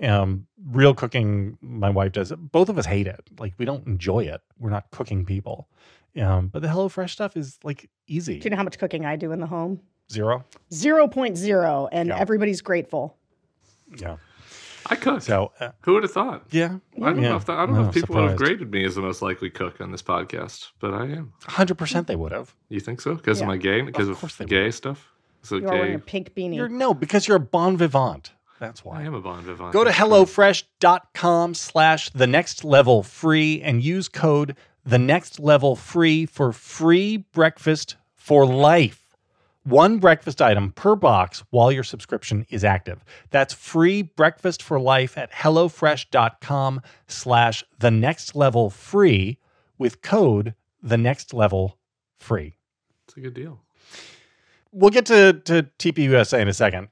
[0.00, 2.30] Um, real cooking, my wife does.
[2.30, 2.36] It.
[2.52, 3.28] Both of us hate it.
[3.40, 4.40] Like we don't enjoy it.
[4.60, 5.68] We're not cooking people.
[6.16, 8.38] Um, but the HelloFresh stuff is like easy.
[8.38, 9.80] Do you know how much cooking I do in the home?
[10.12, 10.44] Zero.
[10.70, 12.16] 0.0, and Yeah.
[12.18, 13.16] everybody's grateful.
[13.98, 14.16] Yeah.
[14.88, 15.22] I cook.
[15.22, 16.44] So uh, Who would have thought?
[16.52, 17.30] yeah, I don't Yeah.
[17.30, 19.02] know if that, I don't No, know if people would have graded me as the
[19.02, 21.32] most likely cook on this podcast, but I am.
[21.42, 22.54] hundred percent they would have.
[22.68, 23.16] You think so?
[23.16, 23.44] Because Yeah.
[23.46, 25.12] of my gay, because of, course they gay stuff.
[25.46, 26.56] So You are wearing a pink beanie.
[26.56, 28.32] You're no because you're a bon vivant.
[28.58, 29.00] That's why.
[29.00, 29.72] I am a bon vivant.
[29.72, 29.90] Go to.
[29.90, 37.18] HelloFresh.com slash the next level free and use code the next level free for free
[37.18, 39.02] breakfast for life.
[39.64, 43.04] One breakfast item per box while your subscription is active.
[43.30, 49.38] That's free breakfast for life at HelloFresh.com slash the next level free
[49.76, 51.78] with code the next level
[52.16, 52.56] free.
[53.06, 53.60] It's a good deal.
[54.78, 56.88] We'll get to, to TPUSA in a second.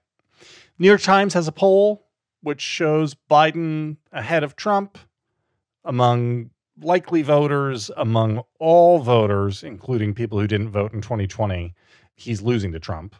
[0.78, 2.06] New York Times has a poll
[2.40, 4.96] which shows Biden ahead of Trump
[5.84, 6.48] among
[6.80, 11.74] likely voters, among all voters, including people who didn't vote in 2020.
[12.14, 13.16] He's losing to Trump.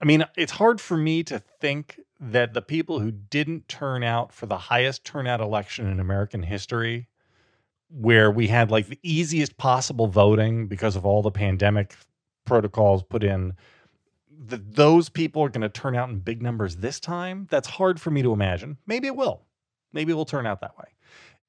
[0.00, 4.32] I mean, it's hard for me to think that the people who didn't turn out
[4.32, 7.06] for the highest turnout election in American history,
[7.90, 11.94] where we had like the easiest possible voting because of all the pandemic
[12.46, 13.52] protocols put in,
[14.46, 18.00] that those people are going to turn out in big numbers this time, that's hard
[18.00, 18.76] for me to imagine.
[18.86, 19.42] Maybe it will.
[19.92, 20.88] Maybe it will turn out that way.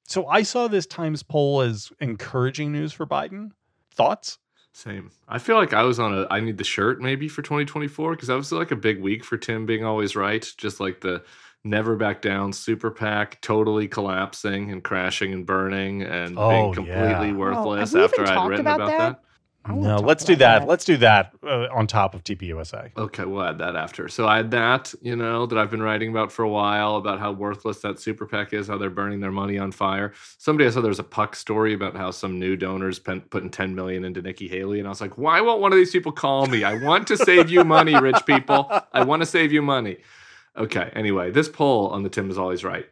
[0.04, 3.50] So I saw this Times poll as encouraging news for Biden.
[3.94, 4.38] Thoughts?
[4.72, 5.10] Same.
[5.28, 8.28] I feel like I was on a I need the shirt maybe for 2024 because
[8.28, 10.46] that was like a big week for Tim being always right.
[10.56, 11.24] Just like the
[11.64, 17.28] never back down super PAC totally collapsing and crashing and burning and Oh, being completely
[17.28, 17.34] yeah.
[17.34, 18.98] Oh, worthless have we after I'd written about about, that?
[18.98, 19.22] that.
[19.68, 20.60] I wanna No, let's do that.
[20.60, 20.68] that.
[20.68, 22.96] Let's do that uh, on top of TPUSA.
[22.96, 24.08] Okay, we'll add that after.
[24.08, 27.18] So I had that, you know, that I've been writing about for a while about
[27.20, 30.14] how worthless that super PAC is, how they're burning their money on fire.
[30.38, 33.50] Somebody I saw there was a puck story about how some new donors pen, putting
[33.50, 34.78] 10 million into Nikki Haley.
[34.78, 36.64] And I was like, why won't one of these people call me?
[36.64, 38.70] I want to save you money, rich people.
[38.92, 39.98] I want to save you money.
[40.56, 42.86] Okay, anyway, this poll on the Tim is always right.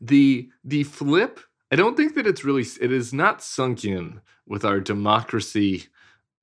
[0.00, 4.64] The the flip, I don't think that it's really it is not sunk in with
[4.64, 5.86] our democracy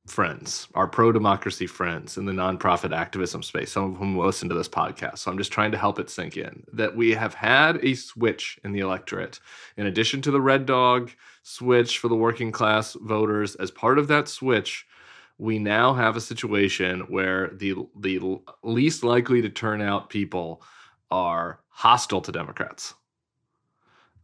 [0.06, 4.56] friends, our pro democracy friends in the nonprofit activism space, some of whom listen to
[4.56, 5.20] this podcast.
[5.20, 8.60] So I'm just trying to help it sink in that we have had a switch
[8.66, 9.40] in the electorate.
[9.78, 11.12] In addition to the red dog
[11.44, 14.86] switch for the working class voters, as part of that switch,
[15.38, 20.62] we now have a situation where the the least likely to turn out people
[21.12, 22.94] are hostile to Democrats.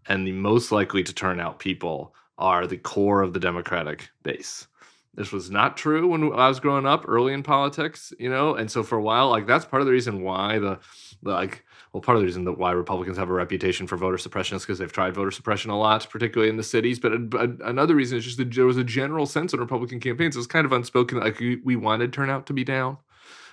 [0.10, 4.68] And the most likely to turn out people are the core of the Democratic base.
[5.14, 8.70] This was not true when I was growing up early in politics, you know, and
[8.70, 10.80] so for a while, like that's part of the reason why the,
[11.24, 14.18] the like well, part of the reason that why Republicans have a reputation for voter
[14.18, 17.00] suppression is because they've tried voter suppression a lot, particularly in the cities.
[17.00, 20.36] But, another reason is just that there was a general sense in Republican campaigns.
[20.36, 22.98] It was kind of unspoken, like we, we wanted turnout to be down.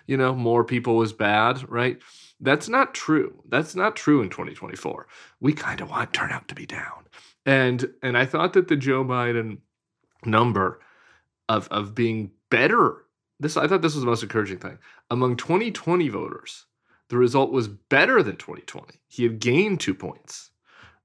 [0.07, 1.99] You know, more people was bad, right?
[2.41, 3.43] That's not true.
[3.49, 5.07] That's not true in 2024.
[5.41, 7.07] We kind of want turnout to be down.
[7.45, 9.59] And and I thought that the Joe Biden
[10.25, 10.81] number
[11.49, 13.05] of of being better.
[13.41, 14.79] This I thought this was the most encouraging thing
[15.11, 16.67] among 2020 voters.
[17.09, 19.01] The result was better than 2020.
[19.07, 20.51] He had gained two points.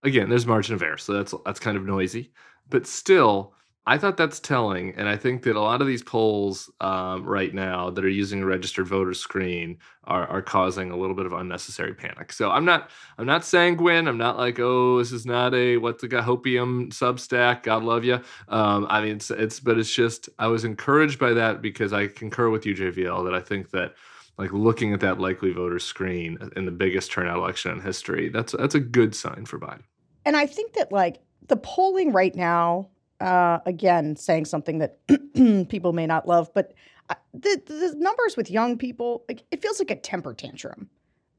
[0.03, 2.31] Again, there's margin of error, so that's that's kind of noisy,
[2.69, 3.53] but still,
[3.87, 7.51] I thought that's telling, and I think that a lot of these polls um, right
[7.51, 11.33] now that are using a registered voter screen are, are causing a little bit of
[11.33, 12.31] unnecessary panic.
[12.31, 14.07] So I'm not I'm not sanguine.
[14.07, 17.63] I'm not like oh this is not a what's the hopium Substack.
[17.63, 18.21] God love you.
[18.49, 22.05] Um, I mean it's it's but it's just I was encouraged by that because I
[22.05, 23.95] concur with you JVL that I think that
[24.37, 28.53] like looking at that likely voter screen in the biggest turnout election in history that's
[28.53, 29.81] that's a good sign for Biden.
[30.23, 31.17] And I think that like
[31.47, 32.89] the polling right now
[33.21, 34.97] uh, again, saying something that
[35.69, 36.73] people may not love, but
[37.10, 40.89] uh, the, the numbers with young people, like, it feels like a temper tantrum.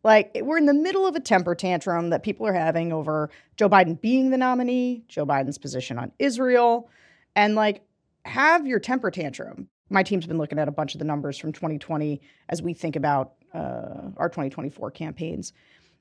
[0.05, 3.68] Like we're in the middle of a temper tantrum that people are having over Joe
[3.68, 6.90] Biden being the nominee, Joe Biden's position on Israel,
[7.37, 7.83] and like
[8.25, 9.68] have your temper tantrum.
[9.90, 12.97] My team's been looking at a bunch of the numbers from 2020 as we think
[12.97, 15.53] about uh, our 2024 campaigns,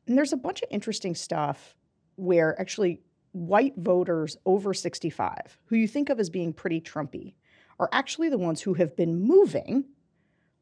[0.07, 1.75] and there's a bunch of interesting stuff
[2.15, 7.33] where actually white voters over 65, who you think of as being pretty Trumpy,
[7.79, 9.85] are actually the ones who have been moving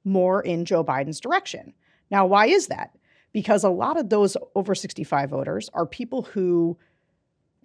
[0.04, 1.74] more in Joe Biden's direction.
[2.10, 2.98] Now, why is that?
[3.34, 6.78] Because a lot of those over 65 voters are people who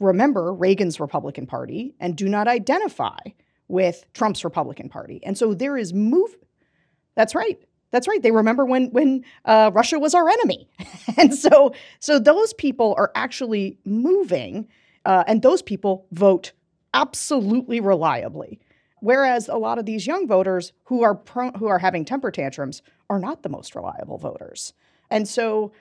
[0.01, 3.19] remember Reagan's Republican Party and do not identify
[3.69, 5.21] with Trump's Republican Party.
[5.25, 6.37] And so there is move.
[7.14, 7.59] That's right.
[7.90, 8.21] That's right.
[8.21, 10.69] They remember when when uh, Russia was our enemy,
[11.17, 14.67] and so so those people are actually moving
[15.05, 16.53] uh, and those people vote
[16.93, 18.61] absolutely reliably.
[19.01, 21.21] Whereas a lot of these young voters who are
[21.59, 24.73] who are having temper tantrums are not the most reliable voters.
[25.11, 25.73] And so,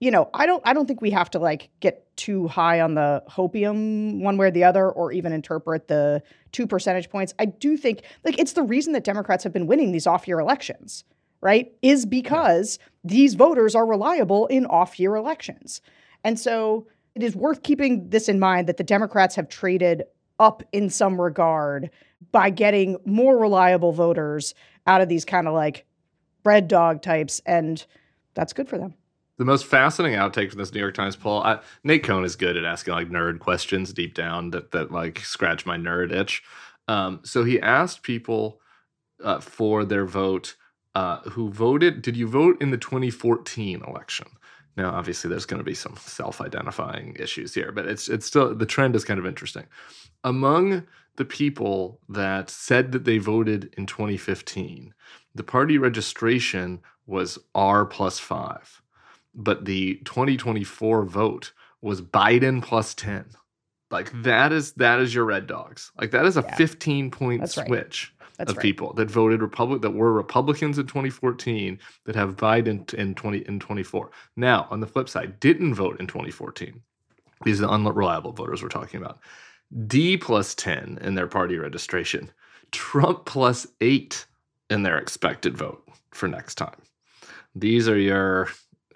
[0.00, 2.94] you know, I don't I don't think we have to like get too high on
[2.94, 7.34] the hopium one way or the other, or even interpret the two percentage points.
[7.38, 10.40] I do think like it's the reason that Democrats have been winning these off year
[10.40, 11.04] elections,
[11.42, 11.72] right?
[11.82, 15.82] Is because these voters are reliable in off year elections.
[16.24, 20.04] And so it is worth keeping this in mind that the Democrats have traded
[20.38, 21.90] up in some regard
[22.30, 24.54] by getting more reliable voters
[24.86, 25.84] out of these kind of like
[26.44, 27.84] red dog types, and
[28.34, 28.94] that's good for them.
[29.38, 32.56] The most fascinating outtake from this New York Times poll, I, Nate Cohn is good
[32.56, 36.42] at asking like nerd questions deep down that that like scratch my nerd itch.
[36.88, 38.60] Um, so he asked people
[39.22, 40.56] uh, for their vote
[40.94, 42.02] uh, who voted.
[42.02, 44.26] Did you vote in the 2014 election?
[44.76, 48.66] Now, obviously, there's going to be some self-identifying issues here, but it's it's still the
[48.66, 49.64] trend is kind of interesting.
[50.24, 50.84] Among
[51.16, 54.94] the people that said that they voted in 2015,
[55.34, 58.80] the party registration was R plus five,
[59.34, 63.26] but the 2024 vote was Biden plus 10.
[63.90, 65.92] Like that is that is your red dogs.
[66.00, 66.54] Like that is a Yeah.
[66.56, 67.68] 15 point That's right.
[68.38, 68.62] That's of right.
[68.62, 73.60] people that voted Republic that were Republicans in 2014 that have Biden in 20 in
[73.60, 74.10] 24.
[74.36, 76.80] Now, on the flip side, didn't vote in 2014.
[77.44, 79.18] These are the unreliable voters we're talking about.
[79.86, 82.30] D plus 10 in their party registration.
[82.70, 84.26] Trump plus 8
[84.70, 86.80] in their expected vote for next time.
[87.54, 88.48] These are your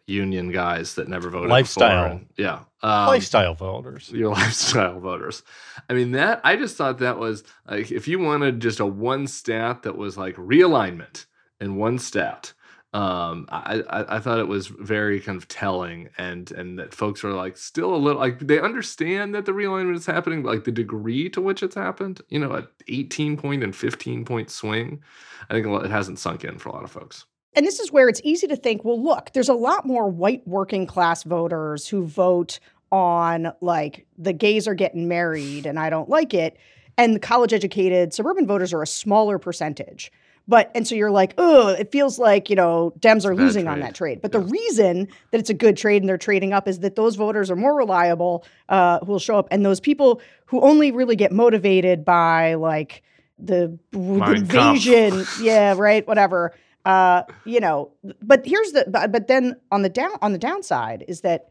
[0.07, 1.51] union guys that never voted.
[1.51, 2.19] Lifestyle.
[2.19, 2.61] before, yeah.
[2.83, 4.11] Um, Lifestyle voters.
[4.13, 5.43] your lifestyle voters.
[5.91, 9.27] I mean that I just thought that was like if you wanted just a one
[9.27, 11.27] stat that was like realignment
[11.61, 12.53] in one stat.
[12.93, 17.25] Um, I, I I thought it was very kind of telling, and and that folks
[17.25, 20.65] are like still a little like they understand that the realignment is happening, but like
[20.65, 25.03] the degree to which it's happened, you know, a 18 point and 15 point swing,
[25.51, 27.27] I think it hasn't sunk in for a lot of folks.
[27.57, 30.47] And this is where it's easy to think, well, look, there's a lot more white
[30.47, 32.61] working class voters who vote
[32.93, 36.59] on like the gays are getting married and I don't like it.
[36.99, 40.13] And the college educated suburban voters are a smaller percentage.
[40.49, 43.81] But and so you're like, oh, it feels like, you know, Dems are losing on
[43.81, 44.21] that trade.
[44.23, 47.17] But the reason that it's a good trade and they're trading up is that those
[47.17, 49.49] voters are more reliable, uh, who will show up.
[49.51, 53.03] And those people who only really get motivated by like
[53.39, 56.55] the, the invasion, yeah, right, whatever.
[56.87, 57.91] Uh, you know,
[58.23, 61.49] but here's the but, but then on the down on the downside is that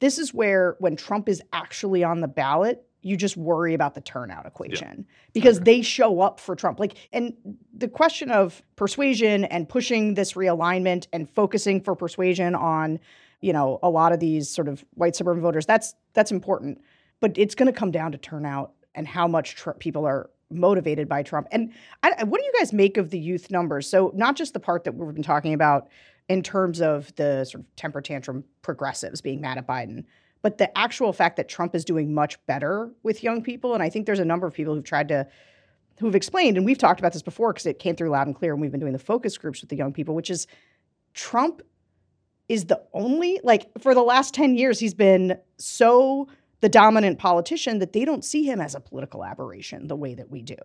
[0.00, 4.00] this is where when Trump is actually on the ballot, you just worry about the
[4.00, 6.80] turnout equation because they show up for Trump.
[6.80, 7.34] Like and
[7.72, 12.98] the question of persuasion and pushing this realignment and focusing for persuasion on,
[13.40, 16.80] you know, a lot of these sort of white suburban voters, that's that's important.
[17.20, 21.08] But it's going to come down to turnout and how much tr- people are motivated
[21.08, 21.48] by Trump.
[21.50, 23.88] And I, what do you guys make of the youth numbers?
[23.88, 25.88] So not just the part that we've been talking about
[26.28, 30.04] in terms of the sort of temper tantrum progressives being mad at Biden,
[30.42, 33.74] but the actual fact that Trump is doing much better with young people.
[33.74, 35.26] And I think there's a number of people who've tried to
[36.00, 38.52] who've explained, and we've talked about this before because it came through loud and clear,
[38.52, 40.46] and we've been doing the focus groups with the young people, which is
[41.14, 41.62] Trump
[42.48, 46.28] is the only like for the last 10 years he's been so
[46.64, 50.30] the dominant politician that they don't see him as a political aberration the way that
[50.30, 50.56] we do.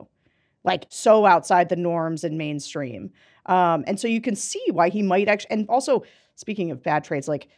[0.63, 3.11] Like so outside the norms and mainstream.
[3.47, 6.03] Um, and so you can see why he might actually and also
[6.35, 7.49] speaking of bad trades like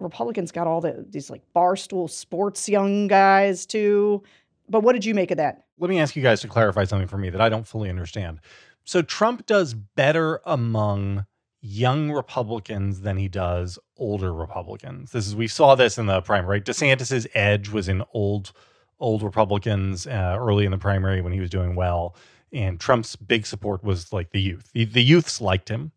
[0.00, 4.24] republicans got all the these like barstool sports young guys too.
[4.68, 5.66] But what did you make of that?
[5.78, 8.40] Let me ask you guys to clarify something for me that I don't fully understand.
[8.82, 11.26] So Trump does better among
[11.64, 15.12] young Republicans than he does older Republicans.
[15.12, 16.58] This is we saw this in the primary.
[16.58, 16.64] Right?
[16.64, 18.52] DeSantis's edge was in old
[19.00, 22.14] old Republicans uh, early in the primary when he was doing well,
[22.52, 24.70] and Trump's big support was like the youth.
[24.74, 25.92] The, the youths liked him.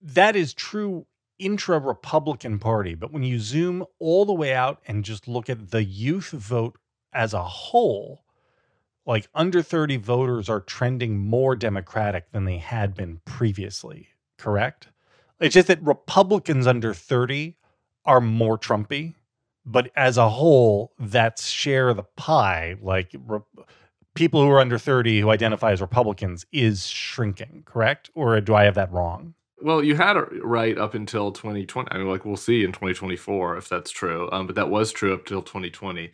[0.00, 1.06] That is true
[1.40, 5.70] intra Republican Party, but when you zoom all the way out and just look at
[5.70, 6.78] the youth vote
[7.12, 8.22] as a whole,
[9.06, 14.08] like under 30 voters are trending more Democratic than they had been previously,
[14.38, 14.88] correct?
[15.40, 17.56] It's just that Republicans under 30
[18.04, 19.14] are more Trumpy,
[19.64, 23.40] but as a whole, that share the pie, like re-
[24.14, 28.10] people who are under 30 who identify as Republicans, is shrinking, correct?
[28.14, 29.34] Or do I have that wrong?
[29.62, 31.88] Well, you had it right up until 2020.
[31.90, 34.28] I mean, like we'll see in 2024 if that's true.
[34.32, 36.04] Um, but that was true up till 2020.
[36.04, 36.12] And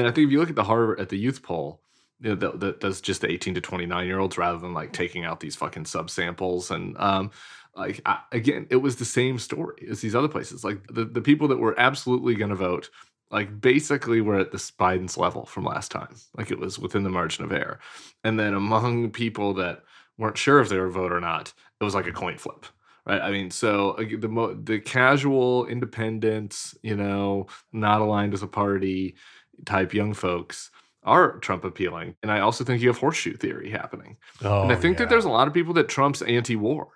[0.00, 1.80] then I think if you look at the Harvard at the youth poll,
[2.20, 4.92] you know, that, that, that's just the 18 to 29 year olds rather than like
[4.92, 6.70] taking out these fucking subsamples.
[6.70, 7.30] And um,
[7.76, 10.64] like I, again, it was the same story as these other places.
[10.64, 12.90] Like the, the people that were absolutely going to vote,
[13.30, 16.14] like basically were at this Biden's level from last time.
[16.36, 17.80] Like it was within the margin of error.
[18.22, 19.82] And then among people that
[20.18, 22.66] weren't sure if they were vote or not, it was like a coin flip
[23.06, 23.20] right?
[23.20, 29.16] I mean, so the mo- the casual independents, you know, not aligned with a party
[29.64, 30.70] type young folks
[31.02, 34.74] are Trump appealing, and I also think you have horseshoe theory happening, Oh, and I
[34.74, 36.88] oh, think that there's a lot of people that Trump's anti-war,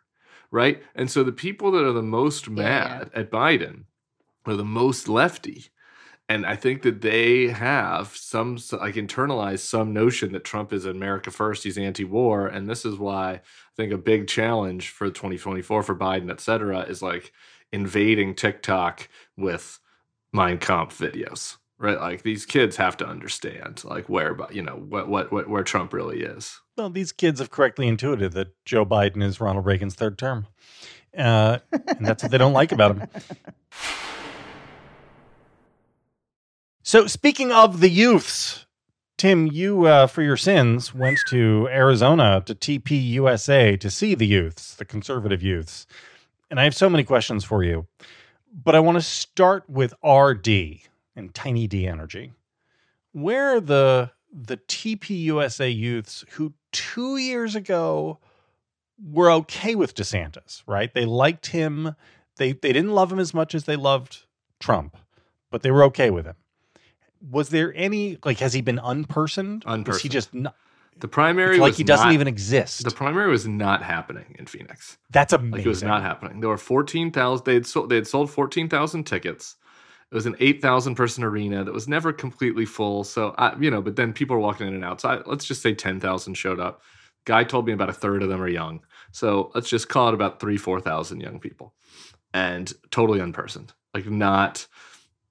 [0.51, 0.83] right?
[0.95, 3.03] And so the people that are the most Yeah.
[3.03, 3.85] mad at Biden
[4.47, 5.67] are the most lefty.
[6.31, 11.31] And I think that they have some like internalized some notion that Trump is America
[11.31, 13.41] first, he's anti-war, and this is why I
[13.77, 17.33] think a big challenge for 2024 for Biden, et cetera, is like
[17.73, 19.81] invading TikTok with
[20.33, 21.99] Mein Kampf videos, right?
[22.01, 25.93] Like these kids have to understand like where, you know, what what, what where Trump
[25.95, 26.61] really is.
[26.79, 30.47] Well, these kids have correctly intuited that Joe Biden is Ronald Reagan's third term.
[31.17, 33.09] Uh, and that's what they don't like about him.
[36.81, 38.65] So, speaking of the youths,
[39.19, 44.27] Tim, you, uh, for your sins, went to Arizona to TP USA to see the
[44.27, 45.87] youths, the conservative youths.
[46.51, 47.87] And I have so many questions for you.
[48.51, 50.49] But I want to start with RD
[51.15, 52.33] and Tiny D Energy.
[53.13, 58.19] Where the the TP USA youths who two years ago
[59.03, 60.93] were okay with DeSantis, right?
[60.93, 61.95] They liked him.
[62.37, 64.25] They they didn't love him as much as they loved
[64.61, 64.97] Trump,
[65.51, 66.37] but they were okay with him.
[67.31, 69.65] Was there any like has he been unpersoned?
[69.87, 70.55] Was he just not,
[70.99, 72.85] The primary like he doesn't not- even exist.
[72.85, 74.99] The primary was not happening in Phoenix.
[75.11, 75.53] That's amazing.
[75.53, 76.41] Like it was not happening.
[76.41, 77.45] There were fourteen thousand.
[77.45, 77.89] They had sold.
[77.91, 79.57] They had sold fourteen thousand tickets.
[80.11, 83.05] It was an eight thousand person arena that was never completely full.
[83.05, 85.01] So I, you know, but then people were walking in and out.
[85.01, 86.83] So I, let's just say ten thousand showed up.
[87.25, 88.81] Guy told me about a third of them are young.
[89.13, 91.75] So let's just call it about three, four thousand young people,
[92.33, 93.71] and totally unpersoned.
[93.95, 94.67] Like not.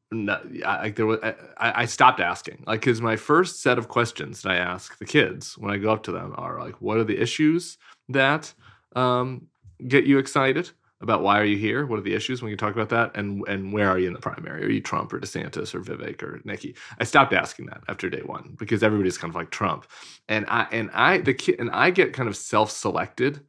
[0.10, 3.90] No, I, like there was, I, I stopped asking, like, because my first set of
[3.90, 6.96] questions that I ask the kids when I go up to them are like, what
[6.98, 8.54] are the issues that
[8.96, 9.48] um,
[9.86, 11.86] get you excited about why are you here?
[11.86, 13.16] What are the issues when you talk about that?
[13.16, 14.64] And and where are you in the primary?
[14.66, 16.76] Are you Trump or DeSantis or Vivek or Nikki?
[17.00, 19.86] I stopped asking that after day one because everybody's kind of like Trump,
[20.28, 23.42] and I and I the kid and I get kind of self-selected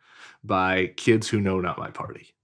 [0.45, 2.35] by kids who know not my party,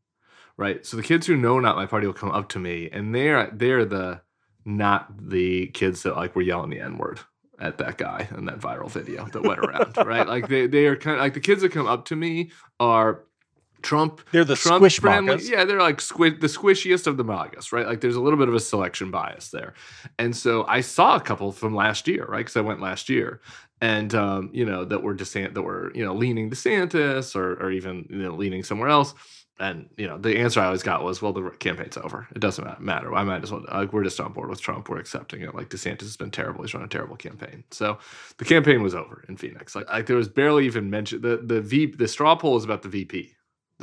[0.57, 0.85] right?
[0.85, 3.51] So the kids who know not my party will come up to me, and they're
[3.53, 4.23] they're the
[4.65, 7.21] not the kids that like were yelling the n word
[7.61, 10.27] at that guy in that viral video that went around, right?
[10.27, 12.51] Like they they are kind of like the kids that come up to me
[12.81, 13.25] are
[13.85, 15.39] Trump They're the Trump squish friendly.
[15.45, 17.87] Yeah, they're like squish, the squishiest of the MAGAs, right?
[17.87, 19.75] Like there's a little bit of a selection bias there.
[20.19, 22.39] And so I saw a couple from last year, right?
[22.39, 23.41] Because I went last year.
[23.81, 27.71] And um, you know, that were DeSant that were, you know, leaning DeSantis or or
[27.71, 29.15] even you know, leaning somewhere else.
[29.61, 32.27] And you know, the answer I always got was, "Well, the campaign's over.
[32.35, 33.15] It doesn't matter.
[33.15, 33.65] I might as well.
[33.71, 34.89] Like, we're just on board with Trump.
[34.89, 35.55] We're accepting it.
[35.55, 36.63] Like DeSantis has been terrible.
[36.63, 37.63] He's run a terrible campaign.
[37.71, 37.99] So
[38.39, 39.77] the campaign was over in Phoenix.
[39.77, 41.21] Like, like there was barely even mention.
[41.21, 43.33] The the V the straw poll was about the VP.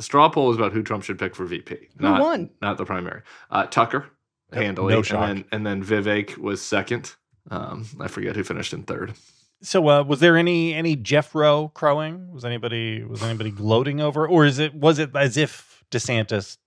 [0.02, 2.50] The straw poll was about who Trump should pick for VP, Who not won?
[2.60, 3.22] not the primary.
[3.52, 4.06] Uh, Tucker
[4.52, 5.28] Yep, handily, no shock.
[5.28, 7.14] and then and then Vivek was second.
[7.52, 9.14] Um, I forget who finished in third.
[9.62, 12.32] So, uh, was there any any Jeff Roe crowing?
[12.32, 16.58] Was anybody was anybody gloating over, or is it was it as if DeSantis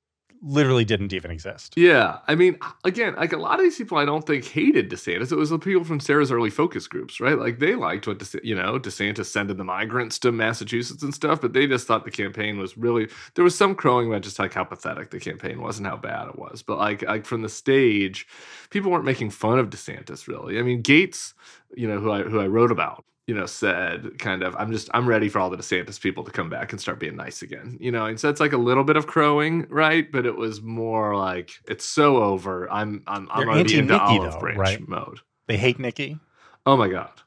[0.42, 1.74] literally didn't even exist?
[1.78, 5.32] Yeah, I mean, again, like a lot of these people, I don't think hated DeSantis.
[5.32, 7.38] It was the people from Sarah's early focus groups, right?
[7.38, 11.42] Like they liked what DeSantis, you know DeSantis sending the migrants to Massachusetts and stuff,
[11.42, 13.08] but they just thought the campaign was really.
[13.36, 16.28] There was some crowing about just like how pathetic the campaign was and how bad
[16.28, 18.28] it was, but like like from the stage,
[18.70, 20.60] people weren't making fun of DeSantis really.
[20.60, 21.34] I mean, Gaetz,
[21.76, 24.90] you know, who I who I wrote about you know, said kind of, I'm just,
[24.94, 27.76] I'm ready for all the DeSantis people to come back and start being nice again,
[27.80, 30.12] you know, and so it's like a little bit of crowing, right?
[30.12, 32.72] But it was more like, it's so over.
[32.72, 34.88] I'm, I'm, I'm They're already into olive though, branch right?
[34.88, 35.20] mode.
[35.48, 36.20] They hate Nikki.
[36.66, 37.22] Oh my God.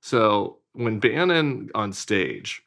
[0.00, 2.62] So when Bannon on stage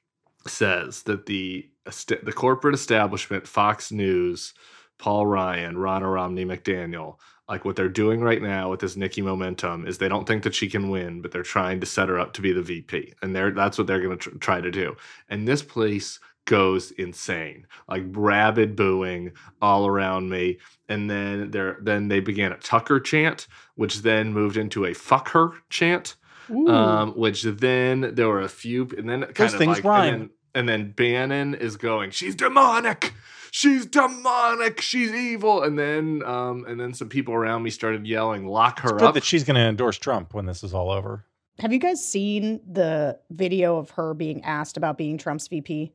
[0.45, 4.53] says that the, the corporate establishment, Fox News,
[4.99, 7.17] Paul Ryan, Ronna Romney McDaniel,
[7.49, 10.55] like what they're doing right now with this Nikki momentum is they don't think that
[10.55, 13.35] she can win, but they're trying to set her up to be the VP, and
[13.35, 14.95] they're that's what they're going to tr- try to do.
[15.29, 20.57] And this place goes insane, like rabid booing all around me.
[20.89, 25.29] And then there, then they began a Tucker chant, which then moved into a "fuck
[25.29, 26.15] her" chant,
[26.49, 30.13] um, which then there were a few, and then kind Those of things like, rhyme.
[30.13, 33.13] And then, and then Bannon is going, "She's demonic."
[33.51, 34.81] She's demonic.
[34.81, 38.89] She's evil, and then, um, and then some people around me started yelling, "Lock her
[38.89, 41.25] It's good up!" that she's going to endorse Trump when this is all over.
[41.59, 45.91] Have you guys seen the video of her being asked about being Trump's VP?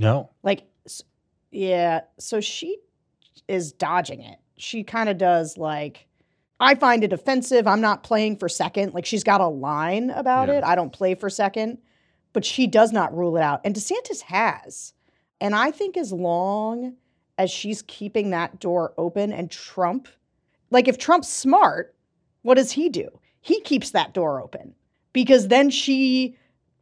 [0.00, 0.64] No, Like,
[1.50, 2.02] yeah.
[2.18, 2.78] So she
[3.48, 4.38] is dodging it.
[4.58, 6.06] She kind of does like,
[6.60, 7.66] I find it offensive.
[7.66, 8.92] I'm not playing for second.
[8.92, 10.58] Like, she's got a line about Yeah.
[10.58, 10.64] it.
[10.64, 11.78] I don't play for second,
[12.32, 13.60] but she does not rule it out.
[13.64, 14.92] And DeSantis has.
[15.40, 16.94] And I think as long
[17.36, 20.08] as she's keeping that door open and Trump,
[20.70, 21.94] like, if Trump's smart,
[22.42, 23.08] what does he do?
[23.40, 24.74] He keeps that door open
[25.12, 26.36] because then she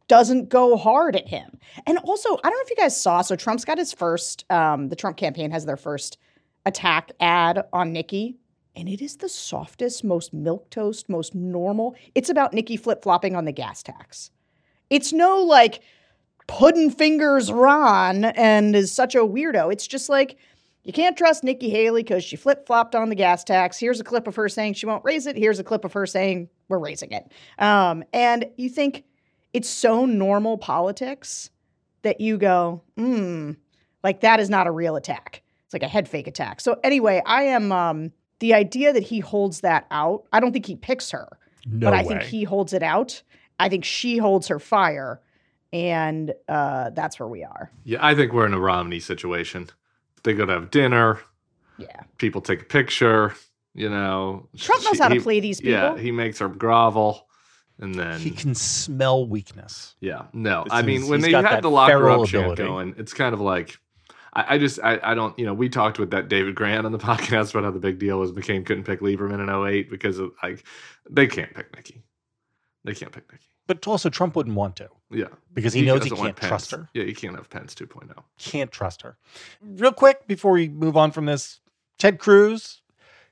[0.07, 1.59] doesn't go hard at him.
[1.85, 4.89] And also, I don't know if you guys saw, so Trump's got his first, um,
[4.89, 6.17] the Trump campaign has their first
[6.65, 8.37] attack ad on Nikki.
[8.75, 11.95] And it is the softest, most milquetoast, most normal.
[12.13, 14.29] It's about Nikki flip flopping on the gas tax.
[14.89, 15.81] It's no like
[16.47, 19.71] pudding fingers Ron and is such a weirdo.
[19.71, 20.37] It's just like
[20.83, 23.77] you can't trust Nikki Haley because she flip flopped on the gas tax.
[23.77, 25.35] Here's a clip of her saying she won't raise it.
[25.35, 27.29] Here's a clip of her saying we're raising it.
[27.59, 29.03] Um, and you think
[29.53, 31.49] it's so normal politics
[32.03, 33.51] that you go, hmm,
[34.03, 35.43] like that is not a real attack.
[35.65, 36.61] It's like a head fake attack.
[36.61, 40.23] So anyway, I am um, the idea that he holds that out.
[40.31, 42.07] I don't think he picks her, no but I way.
[42.07, 43.21] think he holds it out.
[43.59, 45.19] I think she holds her fire,
[45.73, 47.71] and uh, that's where we are.
[47.83, 49.69] Yeah, I think we're in a Romney situation.
[50.23, 51.19] They go to have dinner.
[51.77, 53.35] Yeah, People take a picture.
[53.75, 55.73] You know, Trump knows she- how to he- play these people.
[55.73, 57.27] Yeah, he makes her grovel,
[57.79, 59.95] and then he can smell weakness.
[60.01, 60.63] Yeah, no.
[60.63, 62.43] This I mean, is- when he's they got had that the locker feral up chant
[62.53, 62.63] ability.
[62.63, 63.77] going, it's kind of like,
[64.33, 66.91] I, I just, I, I don't, you know, we talked with that David Grant on
[66.91, 70.17] the podcast about how the big deal was McCain couldn't pick Lieberman in 08 because
[70.17, 70.65] of like,
[71.07, 72.01] they can't pick Nikki.
[72.83, 73.45] They can't pick Nikki.
[73.67, 75.27] But also, Trump wouldn't want to Yeah.
[75.53, 76.89] because he, knows he can't trust her.
[76.93, 77.85] Yeah, you can't have Pence oh.
[77.85, 78.23] 2.0.
[78.39, 79.17] Can't trust her.
[79.61, 81.59] Real quick before we move on from this,
[81.99, 82.81] Ted Cruz,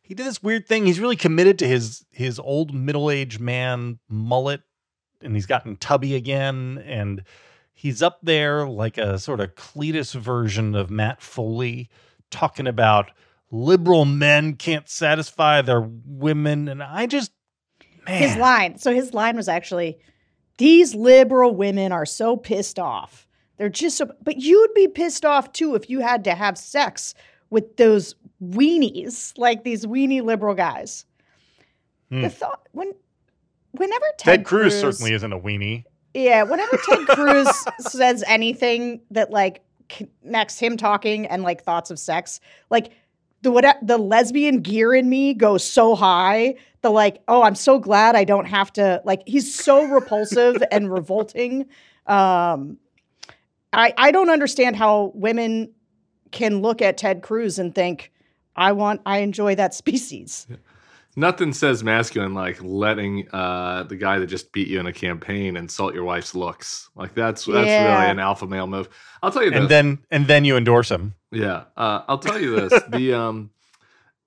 [0.01, 0.85] he did this weird thing.
[0.85, 4.61] He's really committed to his his old middle aged man mullet,
[5.21, 7.23] and he's gotten tubby again, and
[7.73, 11.89] he's up there like a sort of Cletus version of Matt Foley,
[12.29, 13.11] talking about
[13.51, 17.31] liberal men can't satisfy their women, and I just
[18.07, 18.77] man, His line.
[18.77, 19.97] So his line was actually,
[20.57, 23.27] "These liberal women are so pissed off.
[23.57, 27.13] They're just so." But you'd be pissed off too if you had to have sex
[27.49, 31.05] with those weenies, like these weenie liberal guys.
[32.09, 32.21] Hmm.
[32.21, 32.93] The thought when,
[33.71, 35.85] whenever Ted, Ted Cruz certainly isn't a weenie.
[36.13, 37.47] Yeah, whenever Ted Cruz
[37.79, 42.39] says anything that like connects him talking and like thoughts of sex,
[42.69, 42.91] like
[43.45, 46.55] the what the lesbian gear in me goes so high.
[46.81, 49.21] The like, oh, I'm so glad I don't have to like.
[49.27, 51.67] He's so repulsive and revolting.
[52.07, 52.77] Um,
[53.71, 55.71] I I don't understand how women
[56.31, 58.11] can look at Ted Cruz and think,
[58.55, 60.47] I want, I enjoy that species.
[61.17, 65.55] Nothing says masculine like letting uh, the guy that just beat you in a campaign
[65.55, 66.89] insult your wife's looks.
[66.95, 67.97] Like that's that's Yeah.
[67.99, 68.89] really an alpha male move.
[69.23, 69.59] I'll tell you this.
[69.59, 71.13] And then and then you endorse him.
[71.31, 73.49] Yeah, uh, I'll tell you this: the um,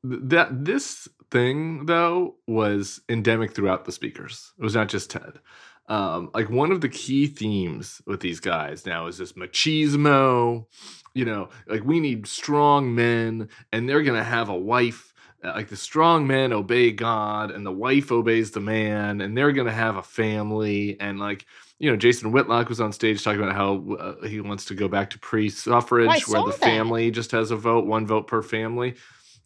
[0.09, 4.53] th- that this thing though was endemic throughout the speakers.
[4.59, 5.41] It was not just Ted.
[5.89, 10.66] Um, like one of the key themes with these guys now is this machismo.
[11.14, 15.08] You know, like we need strong men, and they're gonna have a wife.
[15.45, 19.53] Uh, Like the strong men obey God, and the wife obeys the man, and they're
[19.53, 21.47] gonna have a family, and like
[21.80, 24.89] you know, Jason Whitlock was on stage talking about how uh, he wants to go
[24.89, 26.61] back to pre-suffrage, Oh, where the that.
[26.61, 28.97] family just has a vote, one vote per family.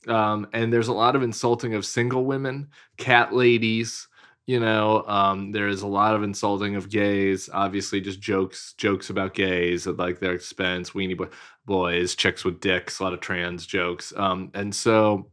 [0.08, 4.08] Um, and there's a lot of insulting of single women, cat ladies.
[4.46, 7.48] You know, um, there is a lot of insulting of gays.
[7.52, 10.90] Obviously, just jokes, jokes about gays at like their expense.
[10.90, 11.28] Weenie boy,
[11.66, 14.12] boys, chicks with dicks, a lot of trans jokes.
[14.16, 15.30] Um, and so,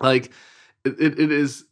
[0.00, 0.32] like,
[0.84, 1.64] it, it, is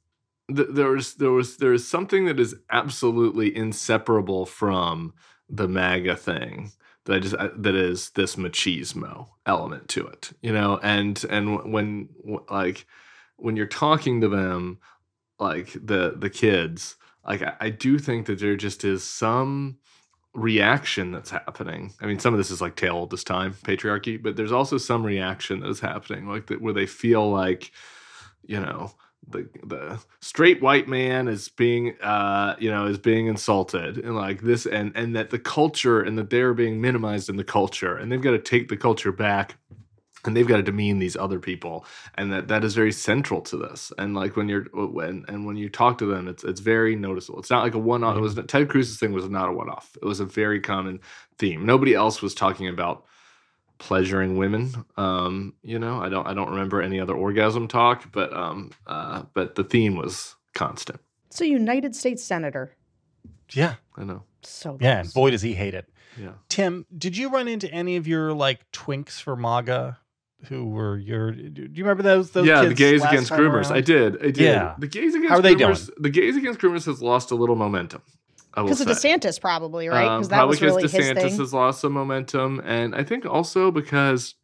[0.55, 5.13] th- there was there was there is something that is absolutely inseparable from
[5.49, 6.73] the MAGA thing
[7.05, 12.09] that I just that is this machismo element to it, you know, and and when
[12.51, 12.87] like
[13.37, 14.79] when you're talking to them,
[15.39, 16.97] like the the kids,
[17.27, 19.79] like I, I do think that there just is some
[20.35, 21.93] reaction that's happening.
[22.01, 25.05] I mean, some of this is like old this time, patriarchy, but there's also some
[25.05, 27.71] reaction that is happening, like that where they feel like,
[28.45, 28.93] you know,
[29.29, 34.41] the the straight white man is being uh you know is being insulted and like
[34.43, 38.11] this and and that the culture and that they're being minimized in the culture and
[38.11, 39.57] they've got to take the culture back
[40.25, 41.85] and they've got to demean these other people
[42.17, 45.57] and that that is very central to this and like when you're when and when
[45.57, 47.39] you talk to them it's it's very noticeable.
[47.39, 49.97] It's not like a one-off it was ted cruz's thing was not a one-off.
[50.01, 51.01] It was a very common
[51.39, 51.65] theme.
[51.65, 53.05] Nobody else was talking about
[53.83, 58.33] pleasuring women um you know i don't i don't remember any other orgasm talk but
[58.33, 62.77] um uh but the theme was constant It's a United States senator.
[63.53, 63.75] Yeah.
[63.97, 65.01] i know So Yeah.
[65.01, 65.87] And boy, does he hate it.
[66.17, 69.99] yeah Tim, did you run into any of your like twinks for MAGA
[70.49, 73.67] who were your do you remember those those yeah, the gays last against groomers.
[73.71, 73.77] around?
[73.79, 74.17] I did.
[74.17, 74.39] I did.
[74.39, 74.75] Yeah.
[74.79, 75.89] The gays against How are they groomers.
[75.99, 78.03] The gays against groomers has lost a little momentum.
[78.55, 79.15] Because of say.
[79.15, 80.07] DeSantis, probably right?
[80.07, 83.03] Um, Because that probably was really because his DeSantis has lost some momentum, and I
[83.03, 84.35] think also because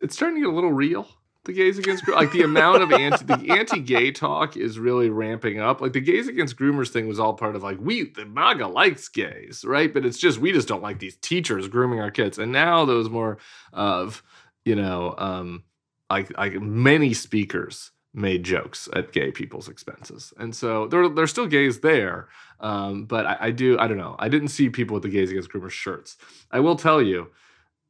[0.00, 1.06] it's starting to get a little real.
[1.44, 5.82] The gays against like the amount of anti the anti-gay talk is really ramping up.
[5.82, 9.08] Like the gays against groomers thing was all part of like we the MAGA likes
[9.08, 9.92] gays, right?
[9.92, 12.38] But it's just we just don't like these teachers grooming our kids.
[12.38, 13.36] And now there was more
[13.74, 14.22] of
[14.64, 15.64] you know um
[16.08, 21.46] like like many speakers made jokes at gay people's expenses, and so there there's still
[21.46, 22.28] gays there.
[22.60, 24.16] Um, but I, I do I don't know.
[24.18, 26.16] I didn't see people with the gays against groomers shirts.
[26.50, 27.30] I will tell you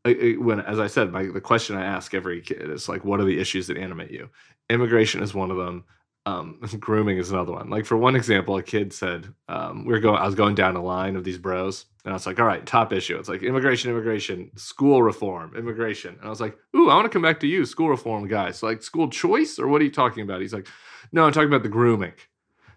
[0.05, 3.25] when as I said, my the question I ask every kid is like, what are
[3.25, 4.29] the issues that animate you?
[4.68, 5.85] Immigration is one of them.
[6.27, 7.68] Um, grooming is another one.
[7.68, 10.75] Like for one example, a kid said, um, we were going, I was going down
[10.77, 13.18] a line of these bros, and I was like, all right, top issue.
[13.18, 16.14] It's like immigration, immigration, school reform, immigration.
[16.18, 18.59] And I was like, ooh, I want to come back to you, school reform guys.
[18.59, 20.41] So like school choice, or what are you talking about?
[20.41, 20.66] He's like,
[21.12, 22.14] no, I'm talking about the grooming.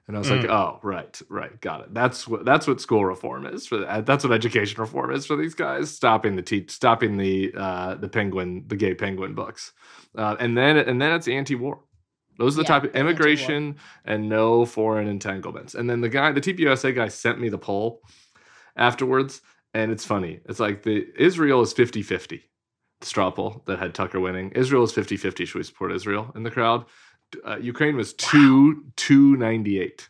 [0.10, 0.50] And I was like, Mm.
[0.52, 1.94] oh, right, right, got it.
[1.94, 3.86] That's what that's what school reform is for.
[3.86, 5.94] uh, That's what education reform is for these guys.
[5.94, 9.74] Stopping the te- stopping the uh, the penguin, the gay penguin books,
[10.18, 11.82] uh, and then and then it's anti-war.
[12.38, 15.76] Those are the Yeah, type of immigration and no foreign entanglements.
[15.76, 18.02] And then the guy, the TPUSA guy, sent me the poll
[18.76, 19.42] afterwards,
[19.74, 20.42] and it's funny.
[20.46, 22.42] It's like the Israel is 50-50.
[23.02, 24.52] The straw poll that had Tucker winning.
[24.52, 25.48] Israel is 50-50.
[25.48, 26.86] Should we support Israel in the crowd?
[27.46, 28.84] Uh, Ukraine was two
[29.38, 30.10] ninety eight.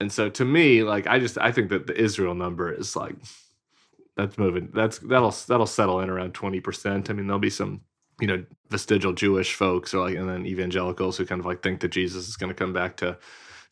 [0.00, 3.16] And so to me, like I just I think that the Israel number is like
[4.16, 4.70] that's moving.
[4.74, 7.10] That's that'll that'll settle in around twenty percent.
[7.10, 7.82] I mean, there'll be some
[8.22, 11.80] you know vestigial Jewish folks or like and then evangelicals who kind of like think
[11.80, 13.18] that Jesus is going to come back to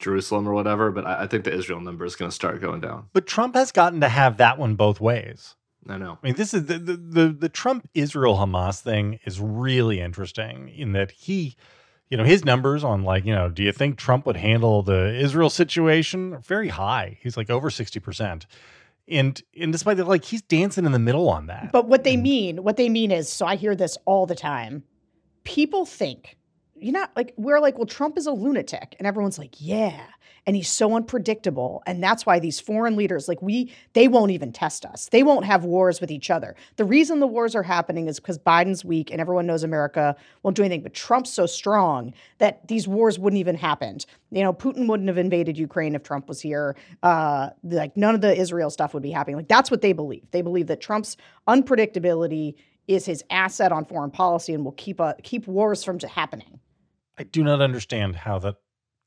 [0.01, 0.91] Jerusalem or whatever.
[0.91, 3.07] But I, I think the Israel number is going to start going down.
[3.13, 5.55] But Trump has gotten to have that one both ways.
[5.89, 6.19] I know.
[6.21, 10.69] I mean, this is the the the, the Trump Israel Hamas thing is really interesting
[10.69, 11.55] in that he,
[12.09, 15.15] you know, his numbers on like, you know, do you think Trump would handle the
[15.15, 17.19] Israel situation very high.
[17.23, 18.47] He's like over sixty percent.
[19.11, 21.71] And and despite that, like he's dancing in the middle on that.
[21.73, 24.35] But what they And- mean, what they mean is, so I hear this all the
[24.37, 24.85] time.
[25.45, 26.37] People think,
[26.77, 30.01] you know, like we're like, well, Trump is a lunatic, and everyone's like, yeah,
[30.47, 34.53] and he's so unpredictable, and that's why these foreign leaders, like we, they won't even
[34.53, 35.09] test us.
[35.11, 36.55] They won't have wars with each other.
[36.77, 40.57] The reason the wars are happening is because Biden's weak, and everyone knows America won't
[40.57, 40.83] do anything.
[40.83, 43.81] But Trump's so strong that these wars wouldn't even happen
[44.31, 46.77] You know, Putin wouldn't have invaded Ukraine if Trump was here.
[47.03, 49.37] Uh, like none of the Israel stuff would be happening.
[49.37, 50.31] Like that's what they believe.
[50.31, 51.17] They believe that Trump's
[51.49, 52.55] unpredictability
[52.87, 56.61] is his asset on foreign policy and will keep uh, keep wars from happening.
[57.19, 58.57] I do not understand how that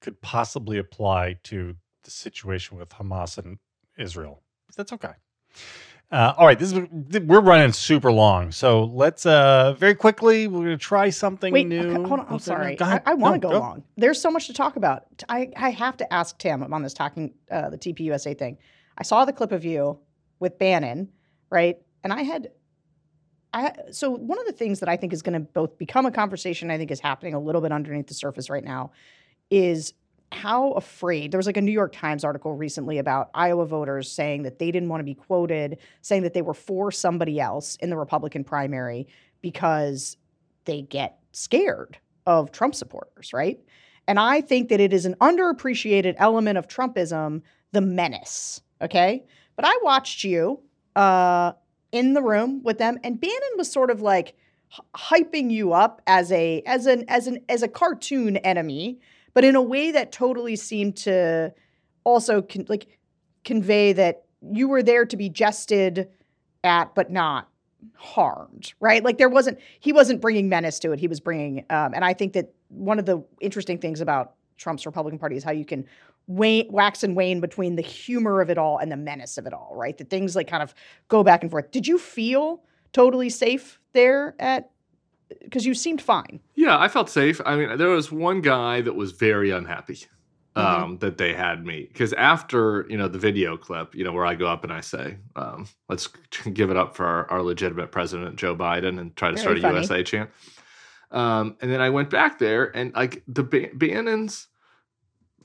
[0.03, 3.57] could possibly apply to the situation with Hamas and
[3.97, 4.43] Israel.
[4.67, 5.13] But that's okay.
[6.11, 6.79] Uh, all right, this is
[7.23, 11.79] we're running super long, so let's uh very quickly we're gonna try something Wait, new.
[11.89, 12.27] okay, hold on.
[12.29, 12.79] I'm sorry.
[12.79, 13.01] I.
[13.03, 13.83] I want to No, go long.
[13.97, 15.05] There's so much to talk about.
[15.27, 16.61] I, I have to ask Tim.
[16.61, 18.59] I'm on this talking uh, the TPUSA thing.
[18.95, 19.97] I saw the clip of you
[20.39, 21.09] with Bannon,
[21.49, 21.77] right?
[22.03, 22.49] And I had,
[23.51, 26.11] I so one of the things that I think is going to both become a
[26.11, 26.69] conversation.
[26.69, 28.91] I think is happening a little bit underneath the surface right now,
[29.49, 29.93] is
[30.31, 34.43] how afraid there was like a New York Times article recently about Iowa voters saying
[34.43, 37.89] that they didn't want to be quoted, saying that they were for somebody else in
[37.89, 39.07] the Republican primary
[39.41, 40.17] because
[40.65, 43.59] they get scared of Trump supporters, right?
[44.07, 47.41] And I think that it is an underappreciated element of Trumpism,
[47.71, 48.61] the menace.
[48.81, 49.23] Okay.
[49.55, 50.59] But I watched you
[50.95, 51.53] uh,
[51.91, 54.35] in the room with them, and Bannon was sort of like
[54.95, 58.99] hyping you up as a as an as an as a cartoon enemy,
[59.33, 61.53] but in a way that totally seemed to
[62.03, 62.99] also con- like
[63.43, 66.09] convey that you were there to be jested
[66.63, 67.49] at, but not
[67.95, 69.03] harmed, right?
[69.03, 70.99] Like there wasn't he wasn't bringing menace to it.
[70.99, 74.85] He was bringing, um, and I think that one of the interesting things about Trump's
[74.85, 75.85] Republican Party is how you can
[76.27, 79.53] wane, wax and wane between the humor of it all and the menace of it
[79.53, 79.97] all, right?
[79.97, 80.73] That things like kind of
[81.07, 81.71] go back and forth.
[81.71, 82.63] Did you feel
[82.93, 84.69] totally safe there at?
[85.41, 86.39] Because you seemed fine.
[86.55, 87.41] Yeah, I felt safe.
[87.45, 89.99] I mean, there was one guy that was very unhappy
[90.55, 94.25] um, that they had me because after you know the video clip, you know where
[94.25, 96.07] I go up and I say, um, "Let's
[96.53, 99.57] give it up for our, our legitimate president Joe Biden" and try to Very start
[99.57, 99.75] a funny.
[99.75, 100.29] USA chant.
[101.11, 104.47] Um, and then I went back there and like the ba- Bannon's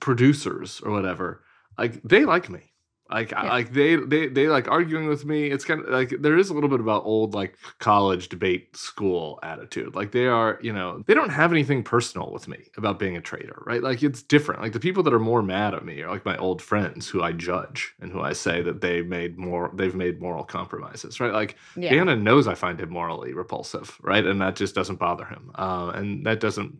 [0.00, 1.42] producers or whatever,
[1.76, 2.72] like they like me.
[3.10, 5.46] Like, I like they they they like arguing with me.
[5.46, 9.38] It's kind of like there is a little bit about old like college debate school
[9.42, 9.94] attitude.
[9.94, 13.20] Like they are, you know, they don't have anything personal with me about being a
[13.22, 13.82] traitor, right?
[13.82, 14.60] Like it's different.
[14.60, 17.22] Like the people that are more mad at me are like my old friends who
[17.22, 21.32] I judge and who I say that they made more they've made moral compromises, right?
[21.32, 21.90] Like Yeah.
[21.90, 24.24] Bannon knows I find him morally repulsive, right?
[24.24, 25.50] And that just doesn't bother him.
[25.54, 26.76] Um, and that doesn't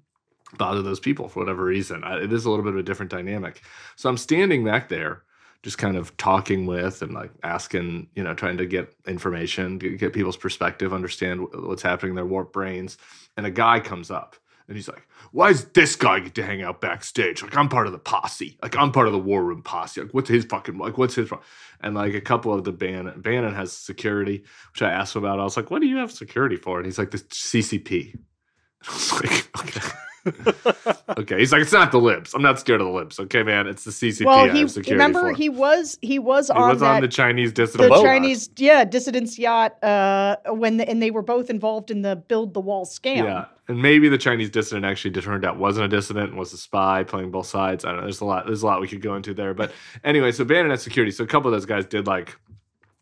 [0.57, 2.05] bother those people for whatever reason.
[2.05, 3.62] I, it is a little bit of a different dynamic.
[3.97, 5.22] So I'm standing back there,
[5.62, 10.12] just kind of talking with and like asking, you know, trying to get information, get
[10.12, 12.96] people's perspective, understand what's happening in their warped brains.
[13.36, 14.36] And a guy comes up
[14.68, 17.42] and he's like, why does this guy get to hang out backstage?
[17.42, 18.56] Like, I'm part of the posse.
[18.62, 20.02] Like, I'm part of the war room posse.
[20.02, 21.40] Like, what's his fucking, like, what's his, pro-"
[21.80, 25.40] and like a couple of the Bannon, Bannon has security, which I asked him about.
[25.40, 26.78] I was like, what do you have security for?
[26.78, 28.14] And he's like, the CCP.
[28.88, 29.88] I was like, okay.
[31.19, 31.39] okay.
[31.39, 32.35] He's like, it's not the libs.
[32.35, 33.19] I'm not scared of the libs.
[33.21, 33.66] Okay, man.
[33.66, 34.25] It's the CCP.
[34.27, 37.53] well, I he remember he was he was He on was that on the Chinese
[37.53, 37.91] the dissident.
[37.91, 38.05] boat.
[38.05, 42.55] Chinese yeah dissidents yacht uh, when the, and they were both involved in the build
[42.55, 43.25] the wall scam.
[43.25, 46.59] Yeah, and maybe the Chinese dissident actually turned out wasn't a dissident and was a
[46.59, 47.85] spy playing both sides.
[47.85, 48.03] I don't know.
[48.05, 48.47] There's a lot.
[48.47, 49.55] There's a lot we could go into there.
[49.55, 49.73] But
[50.05, 51.12] anyway, so Bannon had security.
[51.12, 52.37] So a couple of those guys did like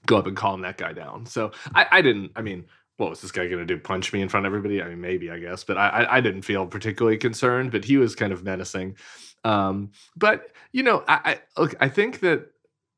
[0.07, 1.27] go up and calm that guy down.
[1.27, 2.33] So I, I didn't.
[2.37, 3.79] I mean, what was this guy going to do?
[3.79, 4.83] Punch me in front of everybody?
[4.83, 7.73] I mean, maybe I guess, but I, I I didn't feel particularly concerned.
[7.73, 8.97] But he was kind of menacing.
[9.45, 11.21] Um, but you know, I,
[11.57, 11.75] I look.
[11.81, 12.51] I think that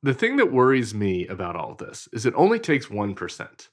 [0.03, 3.68] the thing that worries me about all this is it only takes one percent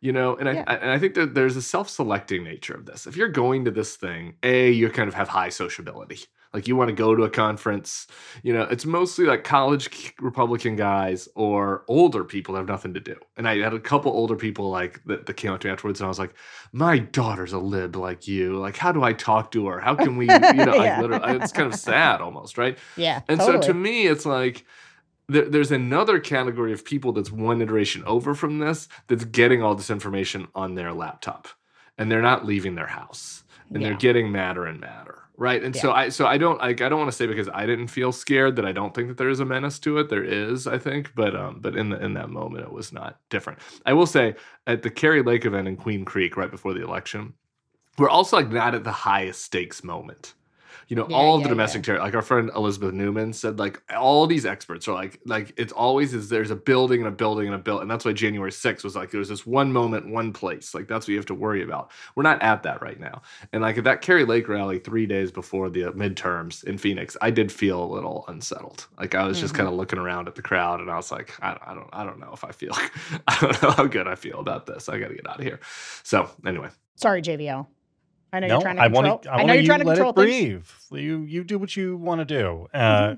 [0.00, 0.64] you know and Yeah.
[0.66, 3.70] I and i think that there's a self-selecting nature of this if you're going to
[3.70, 6.20] this thing a you kind of have high sociability
[6.52, 8.08] Like you want to go to a conference,
[8.42, 13.00] you know, it's mostly like college Republican guys or older people that have nothing to
[13.00, 13.14] do.
[13.36, 16.00] And I had a couple older people like that, that came up to me afterwards,
[16.00, 16.34] and I was like,
[16.72, 18.56] "My daughter's a lib like you.
[18.58, 19.78] Like, how do I talk to her?
[19.80, 21.00] How can we, you know, Yeah.
[21.00, 22.76] literally, it's kind of sad almost, right?
[22.96, 23.20] Yeah.
[23.28, 23.62] And totally.
[23.62, 24.64] so to me, it's like
[25.28, 29.88] there's another category of people that's one iteration over from this that's getting all this
[29.90, 31.46] information on their laptop,
[31.96, 35.64] and they're not leaving their house, and they're getting madder and madder, right?
[35.64, 37.88] And so I so I don't like I don't want to say because I didn't
[37.88, 40.10] feel scared that I don't think that there is a menace to it.
[40.10, 43.18] There is, I think, but um, but in the in that moment, it was not
[43.30, 43.58] different.
[43.86, 44.34] I will say
[44.66, 47.32] at the Kari Lake event in Queen Creek right before the election,
[47.98, 50.34] we're also like not at the highest stakes moment.
[50.90, 53.60] You know, Yeah, all of yeah, the domestic terror, like our friend Elizabeth Neumann said,
[53.60, 57.12] like all these experts are like, like it's always is there's a building and a
[57.12, 59.72] building and a build, and that's why January 6th was like there was this one
[59.72, 61.92] moment, one place, like that's what you have to worry about.
[62.16, 63.22] We're not at that right now,
[63.52, 67.30] and like at that Kari Lake rally three days before the midterms in Phoenix, I
[67.30, 68.88] did feel a little unsettled.
[68.98, 69.58] Like I was just Mhm.
[69.58, 72.02] kind of looking around at the crowd, and I was like, I, I don't, I
[72.04, 72.72] don't know if I feel,
[73.28, 74.88] I don't know how good I feel about this.
[74.88, 75.60] I got to get out of here.
[76.02, 77.68] So anyway, Sorry, JVL.
[78.32, 79.04] I know no, you're trying to I control.
[79.04, 79.32] want to.
[79.32, 80.64] I, I know you're trying to let control it things.
[80.90, 81.02] breathe.
[81.04, 82.68] You you do what you want to do.
[82.72, 83.16] Uh,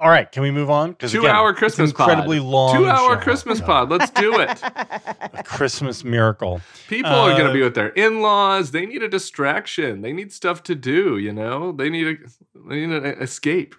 [0.00, 0.90] all right, can we move on?
[0.92, 2.46] Because two hour Christmas incredibly pod.
[2.46, 2.76] long.
[2.76, 3.20] Two hour show.
[3.20, 3.90] Christmas pod.
[3.90, 4.62] Let's do it.
[5.32, 6.60] A Christmas miracle.
[6.88, 8.70] People are going Uh, to be with their in-laws.
[8.70, 10.02] They need a distraction.
[10.02, 11.18] They need stuff to do.
[11.18, 12.14] You know, they need a
[12.68, 13.74] they need an escape.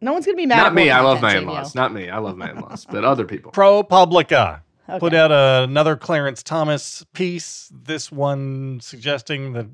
[0.00, 0.56] no one's gonna be mad.
[0.56, 0.88] Not at me.
[0.90, 1.74] I love my in-laws.
[1.74, 2.08] Not me.
[2.08, 3.52] I love my in-laws, but other people.
[3.60, 4.98] ProPublica Okay.
[4.98, 7.70] put out another Clarence Thomas piece.
[7.72, 9.66] This one suggesting that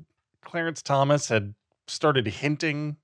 [0.43, 1.53] Clarence Thomas had
[1.87, 2.97] started hinting,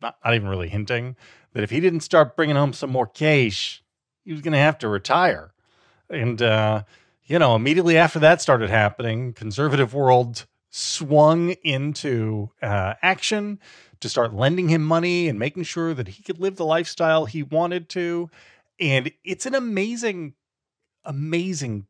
[0.00, 1.16] not, not even really hinting,
[1.52, 3.82] that if he didn't start bringing home some more cash,
[4.24, 5.52] he was going to have to retire.
[6.08, 6.84] And, uh,
[7.24, 13.58] you know, immediately after that started happening, conservative world swung into uh, action
[14.00, 17.42] to start lending him money and making sure that he could live the lifestyle he
[17.42, 18.30] wanted to.
[18.78, 20.34] And it's an amazing,
[21.04, 21.86] amazing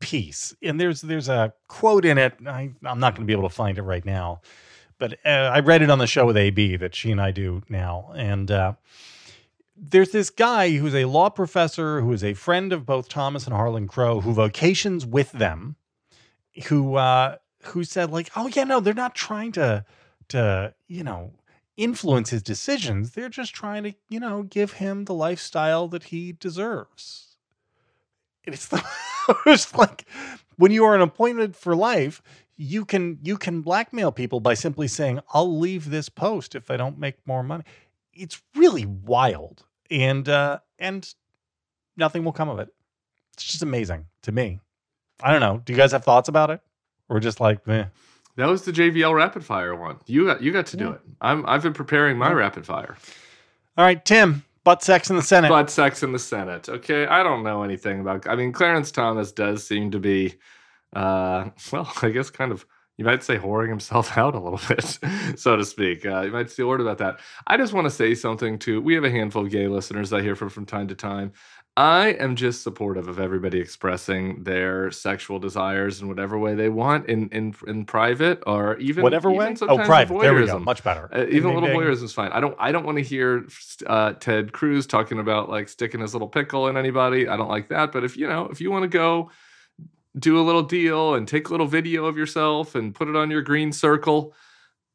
[0.00, 0.54] piece.
[0.62, 2.34] And there's there's a quote in it.
[2.46, 4.40] I, I'm not going to be able to find it right now,
[4.98, 7.62] but uh, I read it on the show with AB that she and I do
[7.68, 8.12] now.
[8.14, 8.74] And uh,
[9.76, 13.54] there's this guy who's a law professor who is a friend of both Thomas and
[13.54, 15.76] Harlan Crow, who vocations with them,
[16.66, 19.84] who uh, who said like, oh yeah, no, they're not trying to
[20.28, 21.32] to you know
[21.76, 23.12] influence his decisions.
[23.12, 27.33] They're just trying to you know give him the lifestyle that he deserves.
[28.46, 28.82] And it's, the,
[29.46, 30.04] it's like
[30.56, 32.22] when you are an appointed for life,
[32.56, 36.76] you can you can blackmail people by simply saying, "I'll leave this post if I
[36.76, 37.64] don't make more money."
[38.12, 41.12] It's really wild, and uh, and
[41.96, 42.68] nothing will come of it.
[43.32, 44.60] It's just amazing to me.
[45.22, 45.60] I don't know.
[45.64, 46.60] Do you guys have thoughts about it,
[47.08, 47.86] or just like, eh?
[48.36, 49.98] That was the JVL rapid fire one.
[50.06, 50.92] You got you got to do Yeah.
[50.94, 51.00] it.
[51.20, 52.34] I'm I've been preparing my Yeah.
[52.34, 52.96] rapid fire.
[53.76, 55.48] All right, Tim, butt sex in the Senate.
[55.48, 56.68] Butt sex in the Senate.
[56.68, 58.28] Okay, I don't know anything about.
[58.28, 60.34] I mean, Clarence Thomas does seem to be,
[60.94, 62.66] uh, well, I guess kind of.
[62.96, 65.00] You might say whoring himself out a little bit,
[65.38, 66.06] so to speak.
[66.06, 67.18] Uh, you might see a word about that.
[67.44, 68.80] I just want to say something to.
[68.80, 71.32] We have a handful of gay listeners I hear from from time to time.
[71.76, 77.08] I am just supportive of everybody expressing their sexual desires in whatever way they want,
[77.08, 79.56] in in in private or even Whatever even way.
[79.62, 80.20] Oh, private.
[80.20, 80.60] There we go.
[80.60, 81.08] Much better.
[81.12, 82.30] Uh, even a little voyeurism is fine.
[82.30, 82.54] I don't.
[82.60, 83.48] I don't want to hear
[83.86, 87.26] uh, Ted Cruz talking about like sticking his little pickle in anybody.
[87.26, 87.90] I don't like that.
[87.90, 89.30] But if you know, if you want to go
[90.16, 93.32] do a little deal and take a little video of yourself and put it on
[93.32, 94.32] your green circle,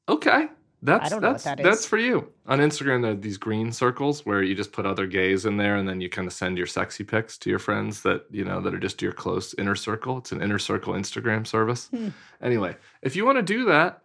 [0.08, 0.48] okay,
[0.82, 2.30] that's don't know what that's that that's for you.
[2.48, 5.76] On Instagram, there are these green circles where you just put other gays in there,
[5.76, 8.62] and then you kind of send your sexy pics to your friends that you know
[8.62, 10.18] that are just your close inner circle.
[10.18, 11.88] It's an inner circle Instagram service.
[11.88, 12.10] Hmm.
[12.42, 14.02] Anyway, if you want to do that,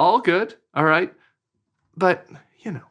[0.00, 0.54] all good.
[0.74, 1.12] All right.
[1.96, 2.26] But,
[2.60, 2.86] you know,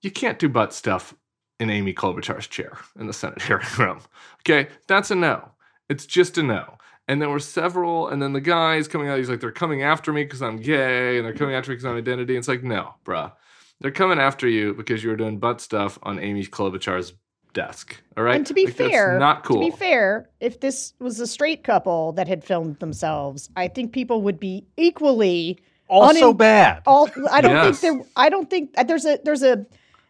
[0.00, 1.14] you can't do butt stuff
[1.60, 4.00] in Amy Klobuchar's chair in the Senate hearing room.
[4.40, 4.68] Okay.
[4.86, 5.50] That's a no.
[5.88, 6.78] It's just a no.
[7.08, 10.12] And there were several, and then the guys coming out, he's like, they're coming after
[10.12, 12.34] me because I'm gay, and they're coming after me because I'm identity.
[12.34, 13.32] And it's like, no, bruh.
[13.80, 17.12] They're coming after you because you were doing butt stuff on Amy Klobuchar's
[17.52, 18.02] desk.
[18.16, 18.34] All right.
[18.36, 19.60] And to be Like, fair, not cool.
[19.60, 23.92] To be fair, if this was a straight couple that had filmed themselves, I think
[23.92, 26.82] people would be equally Also unin- bad.
[26.86, 27.08] all.
[27.30, 27.78] I don't Yes.
[27.80, 28.06] think there.
[28.16, 29.64] I don't think uh, there's a there's a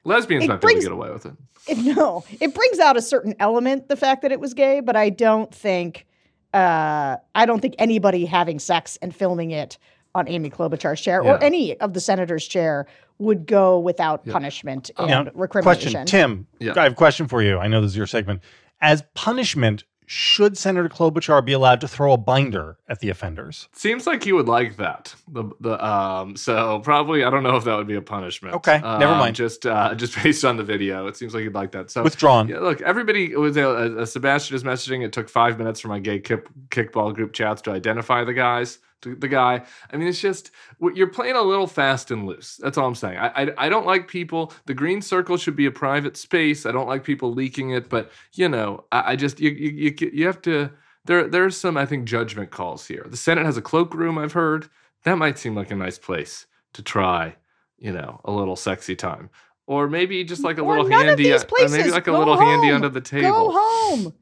[0.04, 1.32] Lesbians it might be able brings- to get away with it.
[1.68, 2.24] it, no.
[2.40, 5.52] It brings out a certain element, the fact that it was gay, but I don't
[5.54, 6.06] think.
[6.54, 9.78] Uh, I don't think anybody having sex and filming it
[10.14, 11.32] on Amy Klobuchar's chair Yeah.
[11.34, 12.86] or any of the senator's chair
[13.18, 14.32] would go without Yeah.
[14.32, 15.92] punishment and Now, recrimination.
[15.92, 16.46] Question, Tim.
[16.58, 16.72] Yeah.
[16.76, 17.58] I have a question for you.
[17.58, 18.40] I know this is your segment.
[18.80, 23.68] As punishment, should Senator Klobuchar be allowed to throw a binder at the offenders?
[23.72, 25.14] Seems like he would like that.
[25.28, 28.54] The the um so probably I don't know if that would be a punishment.
[28.56, 29.36] Okay, never Um, mind.
[29.36, 31.90] Just uh just based on the video, it seems like he'd like that.
[31.90, 32.48] So Withdrawn.
[32.48, 35.04] yeah, look, everybody was uh, uh, Sebastian is messaging.
[35.04, 38.78] It took five minutes for my gay kick, kickball group chats to identify the guys,
[39.06, 39.62] to the guy.
[39.92, 40.50] I mean, it's just
[40.94, 42.56] you're playing a little fast and loose.
[42.56, 43.18] That's all I'm saying.
[43.18, 44.52] I, I I don't like people.
[44.66, 46.66] The green circle should be a private space.
[46.66, 47.88] I don't like people leaking it.
[47.88, 50.70] But you know, I, I just you you you, you have to.
[51.04, 53.06] There there's some I think judgment calls here.
[53.08, 54.18] The Senate has a cloakroom.
[54.18, 54.68] I've heard
[55.04, 57.36] that might seem like a nice place to try.
[57.78, 59.30] You know, a little sexy time.
[59.66, 62.88] Or maybe just like a Or little handy, uh, maybe like a little handy under
[62.88, 63.30] the table.
[63.30, 64.14] Go home.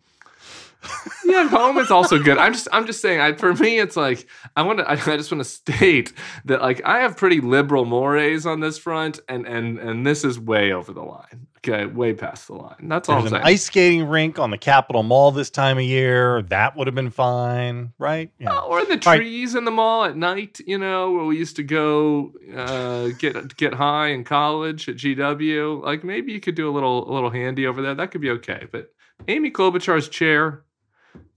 [1.27, 2.37] Yeah, home is also good.
[2.37, 3.19] I'm just, I'm just saying.
[3.19, 4.89] I, for me, it's like I want to.
[4.89, 6.13] I, I just want to state
[6.45, 10.39] that like I have pretty liberal mores on this front, and and and this is
[10.39, 11.47] way over the line.
[11.59, 12.89] Okay, way past the line.
[12.89, 13.43] That's all I'm an saying.
[13.43, 16.43] ice skating rink on the Capitol Mall this time of year.
[16.43, 18.31] That would have been fine, right?
[18.39, 18.51] Yeah.
[18.53, 19.17] Oh, or the right.
[19.17, 23.57] trees in the mall at night, you know, where we used to go uh, get
[23.57, 25.83] get high in college at GW.
[25.83, 27.95] Like maybe you could do a little a little handy over there.
[27.95, 28.67] That could be okay.
[28.71, 28.93] But
[29.29, 30.65] Amy Klobuchar's chair,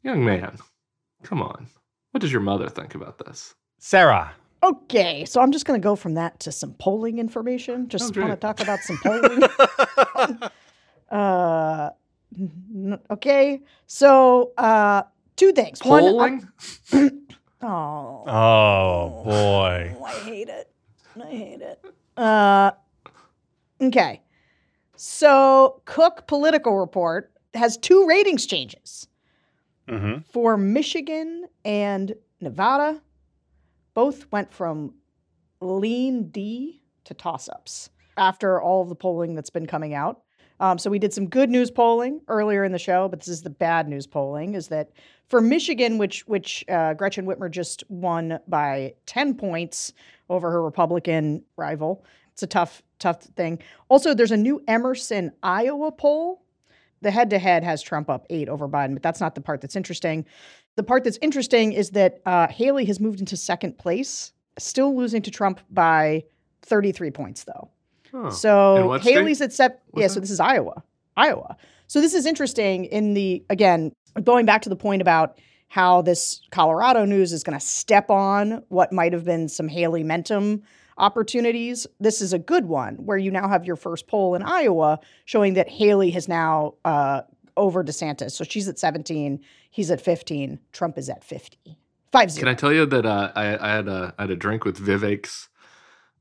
[0.07, 0.57] young man,
[1.23, 1.67] come on.
[2.11, 3.53] What does your mother think about this?
[3.79, 4.31] Sarah.
[4.63, 7.89] Okay, so I'm just going to go from that to some polling information.
[7.89, 9.43] Just Oh, want to talk about some polling.
[11.11, 11.89] uh,
[12.39, 15.03] n- okay, so uh,
[15.35, 15.79] two things.
[15.83, 16.49] One, I'm-
[16.89, 17.21] Polling?
[17.61, 19.95] oh, Oh boy.
[20.05, 20.71] I hate it.
[21.21, 21.83] I hate it.
[22.15, 22.71] Uh,
[23.81, 24.21] okay,
[24.95, 29.07] so Cook Political Report has two ratings changes
[29.87, 33.01] hmm for Michigan and Nevada.
[33.93, 34.93] Both went from
[35.59, 40.21] lean D to toss ups after all of the polling that's been coming out.
[40.59, 43.43] Um, so we did some good news polling earlier in the show, but this is
[43.43, 44.55] the bad news polling.
[44.55, 44.91] Is that
[45.27, 49.93] for Michigan, which which uh, Gretchen Whitmer just won by ten points
[50.29, 52.03] over her Republican rival.
[52.33, 53.59] It's a tough tough thing.
[53.89, 56.43] Also, there's a new Emerson Iowa poll.
[57.01, 59.61] The head to head has Trump up eight over Biden, but that's not the part
[59.61, 60.25] that's interesting.
[60.75, 65.21] The part that's interesting is that uh, Haley has moved into second place, still losing
[65.23, 66.23] to Trump by
[66.63, 67.69] 33 points, though.
[68.11, 68.31] Huh.
[68.31, 68.97] So?
[68.99, 69.53] Haley's at
[69.91, 70.07] What's yeah.
[70.07, 70.83] So this is Iowa,
[71.15, 71.57] Iowa.
[71.87, 72.85] So this is interesting.
[72.85, 73.91] In the again,
[74.23, 75.39] going back to the point about
[75.69, 80.01] how this Colorado news is going to step on what might have been some Haley
[80.01, 80.63] momentum
[80.97, 81.87] opportunities.
[81.99, 85.53] This is a good one where you now have your first poll in Iowa showing
[85.55, 87.21] that Haley has now uh,
[87.55, 88.31] over DeSantis.
[88.31, 89.39] So she's at 17,
[89.69, 91.77] he's at 15, Trump is at 50.
[92.11, 92.45] Five zero.
[92.45, 94.79] Can I tell you that uh, I, I had a I had a drink with
[94.79, 95.49] Vivek's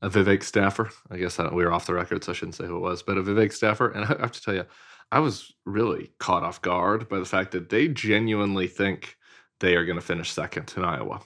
[0.01, 0.89] a Vivek staffer.
[1.09, 3.01] I guess I, we were off the record, so I shouldn't say who it was,
[3.01, 3.89] but a Vivek staffer.
[3.89, 4.65] And I have to tell you,
[5.11, 9.17] I was really caught off guard by the fact that they genuinely think
[9.59, 11.21] they are going to finish second in Iowa,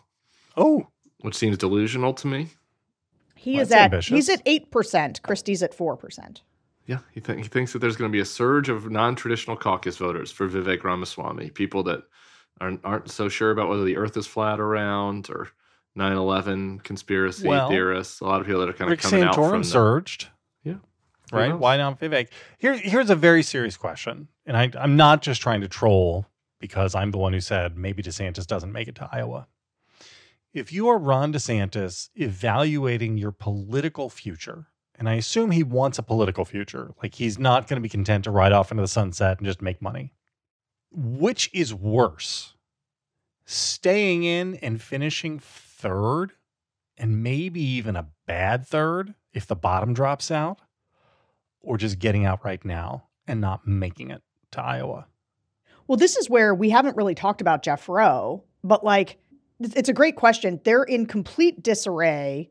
[0.55, 0.87] Oh,
[1.21, 2.47] which seems delusional to me.
[3.41, 4.13] He Well, is at ambitious.
[4.13, 5.21] he's at eight percent.
[5.23, 6.43] Christie's at four percent.
[6.85, 9.97] Yeah, he, th- he thinks that there's going to be a surge of non-traditional caucus
[9.97, 12.03] voters for Vivek Ramaswamy, people that
[12.59, 15.49] aren't, aren't so sure about whether the Earth is flat or round or
[15.97, 18.19] 9/11 conspiracy Well, theorists.
[18.21, 20.27] A lot of people that are kind of Rick coming out from Santorum the, surged.
[20.63, 20.75] Yeah.
[21.31, 21.57] Right?
[21.57, 22.27] Why not Vivek?
[22.57, 24.27] Here, here's a very serious question.
[24.45, 26.25] And I, I'm not just trying to troll
[26.59, 29.47] because I'm the one who said maybe DeSantis doesn't make it to Iowa.
[30.53, 36.03] If you are Ron DeSantis evaluating your political future, and I assume he wants a
[36.03, 39.37] political future, like he's not going to be content to ride off into the sunset
[39.37, 40.13] and just make money.
[40.91, 42.53] Which is worse?
[43.45, 46.33] Staying in and finishing third,
[46.97, 50.59] and maybe even a bad third if the bottom drops out,
[51.61, 54.21] or just getting out right now and not making it
[54.51, 55.07] to Iowa?
[55.87, 59.17] Well, this is where we haven't really talked about Jeff Roe, but like
[59.76, 60.59] it's a great question.
[60.64, 62.49] They're in complete disarray.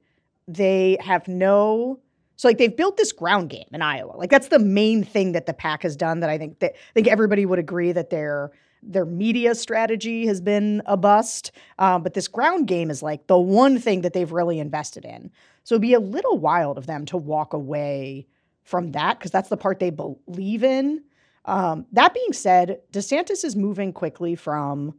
[0.49, 2.01] They have no
[2.41, 4.17] so like they've built this ground game in Iowa.
[4.17, 6.93] Like that's the main thing that the PAC has done that I think that I
[6.95, 8.51] think everybody would agree that their
[8.83, 11.53] their media strategy has been a bust.
[11.79, 15.31] Um, but this ground game is like the one thing that they've really invested in.
[15.65, 18.27] So it'd be a little wild of them to walk away
[18.63, 21.03] from that because that's the part they believe in.
[21.45, 24.95] Um, that being said, DeSantis is moving quickly from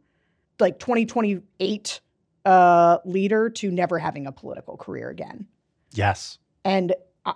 [0.62, 2.00] like 2028
[2.44, 5.46] uh, leader to never having a political career again.
[5.92, 6.38] Yes.
[6.64, 6.94] And
[7.26, 7.34] I,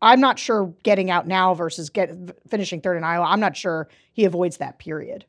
[0.00, 2.12] I'm not sure getting out now versus get
[2.48, 3.24] finishing third in Iowa.
[3.24, 5.24] I'm not sure he avoids that period.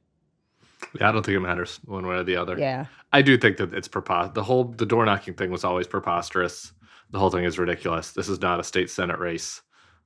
[1.00, 2.58] Yeah, I don't think it matters one way or the other.
[2.58, 2.86] Yeah.
[3.12, 4.36] I do think that it's preposterous.
[4.36, 6.74] The whole the door knocking thing was always preposterous.
[7.12, 8.12] The whole thing is ridiculous.
[8.12, 9.62] This is not a state senate race.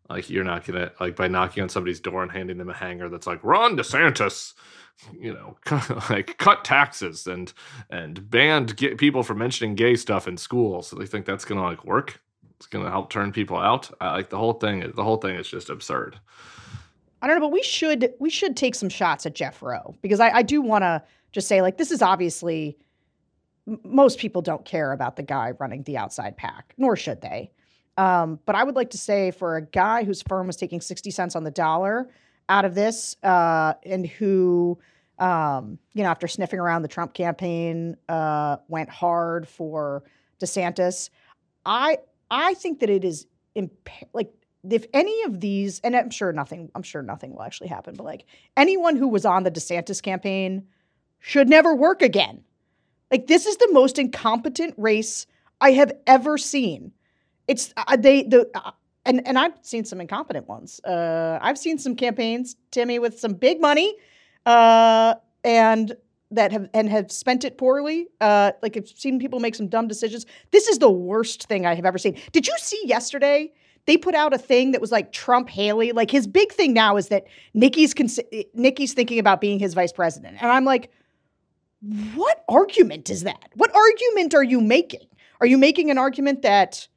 [0.09, 3.09] Like you're not gonna like by knocking on somebody's door and handing them a hanger
[3.09, 4.53] that's like Ron DeSantis,
[5.19, 5.57] you know,
[6.09, 7.53] like cut taxes and
[7.89, 10.81] and banned people from mentioning gay stuff in school.
[10.81, 12.21] So they think that's gonna like work.
[12.55, 13.89] It's gonna help turn people out.
[14.01, 14.91] I, like the whole thing.
[14.95, 16.19] The whole thing is just absurd.
[17.21, 20.19] I don't know, but we should we should take some shots at Jeff Roe because
[20.19, 22.77] I, I do want to just say like this is obviously
[23.83, 27.51] most people don't care about the guy running the outside PAC, nor should they.
[27.97, 31.11] Um, but I would like to say for a guy whose firm was taking sixty
[31.11, 32.09] cents on the dollar
[32.49, 34.77] out of this, uh, and who
[35.19, 40.03] um, you know after sniffing around the Trump campaign uh, went hard for
[40.41, 41.09] DeSantis.
[41.65, 44.31] I I think that it is imp- like
[44.69, 48.03] if any of these, and I'm sure nothing, I'm sure nothing will actually happen, but
[48.03, 48.25] like
[48.55, 50.67] anyone who was on the DeSantis campaign
[51.19, 52.43] should never work again.
[53.11, 55.25] Like this is the most incompetent race
[55.61, 56.91] I have ever seen.
[57.47, 58.71] It's uh, they the uh,
[59.07, 60.79] and and I've seen some incompetent ones.
[60.83, 63.95] Uh, I've seen some campaigns, Timmy, with some big money,
[64.45, 65.95] uh, and
[66.31, 68.07] that have and have spent it poorly.
[68.21, 70.25] Uh, like I've seen people make some dumb decisions.
[70.51, 72.17] This is the worst thing I have ever seen.
[72.31, 73.51] Did you see yesterday?
[73.85, 75.93] They put out a thing that was like Trump Haley.
[75.93, 78.19] Like his big thing now is that Nikki's cons-
[78.53, 80.91] Nikki's thinking about being his vice president, and I'm like,
[82.15, 83.49] what argument is that?
[83.55, 85.07] What argument are you making?
[85.39, 86.87] Are you making an argument that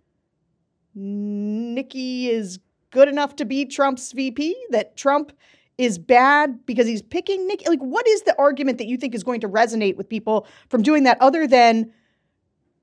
[0.95, 2.59] Nikki is
[2.91, 4.57] good enough to be Trump's VP?
[4.71, 5.33] That Trump
[5.79, 7.69] is bad because he's picking Nikki?
[7.69, 10.83] Like, what is the argument that you think is going to resonate with people from
[10.83, 11.91] doing that other than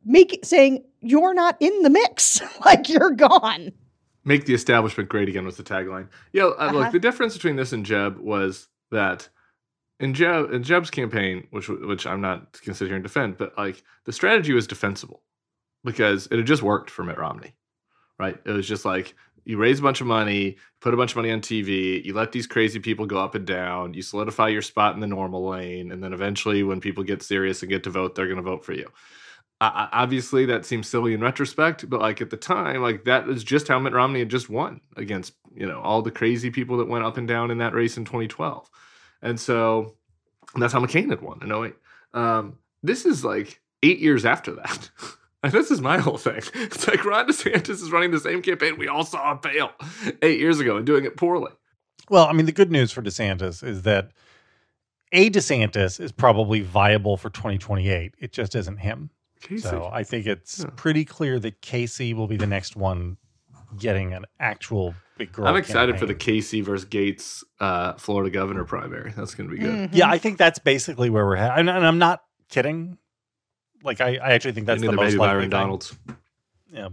[0.05, 2.41] make saying you're not in the mix?
[2.65, 3.71] like you're gone.
[4.23, 6.09] Make the establishment great again was the tagline.
[6.33, 6.77] Yeah, uh, Uh-huh.
[6.77, 9.29] look, the difference between this and Jeb was that
[9.99, 13.57] in Jeb in Jeb's campaign, which which I'm not gonna sit here and defend, but
[13.57, 15.23] like the strategy was defensible
[15.83, 17.55] because it had just worked for Mitt Romney,
[18.19, 18.37] right?
[18.45, 19.15] It was just like
[19.47, 22.33] you raise a bunch of money, put a bunch of money on TV, you let
[22.33, 25.91] these crazy people go up and down, you solidify your spot in the normal lane,
[25.93, 28.65] and then eventually, when people get serious and get to vote, they're going to vote
[28.65, 28.91] for you.
[29.61, 33.69] Obviously, that seems silly in retrospect, but like at the time, like that is just
[33.69, 37.05] how Mitt Romney had just won against you know all the crazy people that went
[37.05, 38.69] up and down in that race in 2012,
[39.21, 39.95] and so
[40.55, 41.73] that's how McCain had won in 08.
[42.13, 44.89] Um, this is like eight years after that.
[45.43, 46.41] And this is my whole thing.
[46.55, 49.71] It's like Ron DeSantis is running the same campaign we all saw fail
[50.21, 51.51] eight years ago and doing it poorly.
[52.09, 54.11] Well, I mean, the good news for DeSantis is that
[55.11, 58.15] a DeSantis is probably viable for 2028.
[58.19, 59.09] It just isn't him.
[59.41, 59.61] Casey.
[59.67, 60.69] So I think it's Yeah.
[60.75, 63.17] pretty clear that Casey will be the next one
[63.77, 65.47] getting an actual big girl.
[65.47, 66.15] I'm excited for the.
[66.15, 69.11] Casey versus Gaetz uh, Florida governor primary.
[69.15, 69.73] That's going to be good.
[69.75, 69.89] Mhm.
[69.93, 71.59] Yeah, I think that's basically where we're at.
[71.59, 72.97] And, and I'm not kidding.
[73.83, 75.49] Like I, I actually think that's They the most maybe likely Byron thing.
[75.51, 75.95] Donalds.
[76.71, 76.89] Yeah.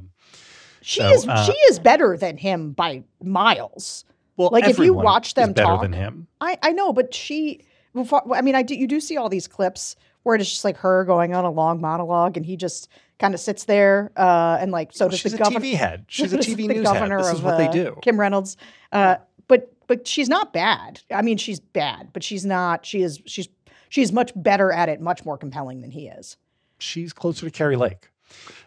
[0.82, 4.04] she So, is uh, she is better than him by miles.
[4.36, 6.26] Well, Like, if you watch them better talk- than him.
[6.40, 7.64] I I know, but she.
[7.94, 8.74] Before, I mean, I do.
[8.74, 11.80] You do see all these clips where it's just like her going on a long
[11.80, 12.88] monologue, and he just
[13.20, 15.60] kind of sits there, uh, and like so does She's the a governor.
[15.60, 16.04] TV head.
[16.08, 16.82] She's a TV the news head.
[16.94, 17.98] governor This is of, what they uh, do.
[18.02, 18.56] Kim Reynolds,
[18.90, 19.16] uh,
[19.46, 21.00] but but she's not bad.
[21.12, 22.84] I mean, she's bad, but she's not.
[22.84, 23.20] She is.
[23.26, 23.48] She's
[23.90, 26.36] she's much better at it, much more compelling than he is.
[26.84, 28.10] She's closer to Kari Lake.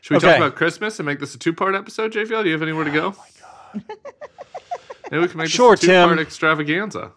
[0.02, 2.42] Should we talk about Christmas and make this a two part episode, JVL?
[2.44, 3.16] Do you have anywhere to go?
[5.12, 6.20] Maybe we can make Sure, this a two part Tim.
[6.20, 7.12] extravaganza.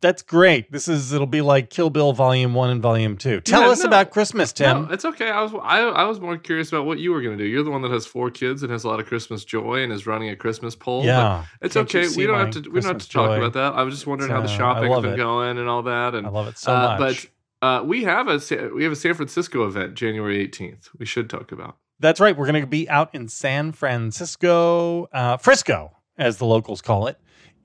[0.00, 0.70] That's great.
[0.70, 3.40] This is it'll be like Kill Bill Volume One and Volume Two.
[3.40, 3.86] Tell Yeah, us no.
[3.86, 4.86] about Christmas, Tim.
[4.86, 5.28] No, it's okay.
[5.28, 7.48] I was I, I was more curious about what you were going to do.
[7.50, 9.92] You're the one that has four kids and has a lot of Christmas joy and
[9.92, 11.00] is running a Christmas poll.
[11.00, 12.06] but yeah, It's Can't okay.
[12.16, 12.70] We don't have to.
[12.70, 13.38] We don't have to talk joy?
[13.38, 13.76] about that.
[13.76, 15.16] I was just wondering how the uh, I shopping's love been it.
[15.16, 16.14] going and all that.
[16.14, 16.98] And I love it so uh, much.
[17.24, 17.30] But
[17.62, 18.40] uh, we have a
[18.74, 20.90] we have a San Francisco event January 18th.
[20.98, 21.76] We should talk about.
[22.00, 22.36] That's right.
[22.36, 27.18] We're going to be out in San Francisco, uh, Frisco, as the locals call it.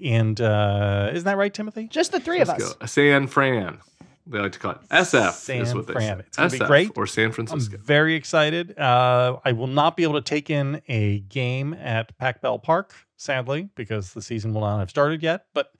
[0.03, 1.87] And uh, isn't that right, Timothy?
[1.87, 3.77] Just the 3 of Let's San Fran.
[4.25, 5.29] They like to call it SF.
[5.29, 6.17] is San what they Fran.
[6.19, 6.23] say.
[6.27, 6.91] It's gonna be SF great.
[6.95, 7.77] Or San I'm Francisco.
[7.77, 8.77] very excited.
[8.77, 12.93] Uh, I will not be able to take in a game at Pac Bell Park,
[13.17, 15.45] sadly, because the season will not have started yet.
[15.53, 15.73] But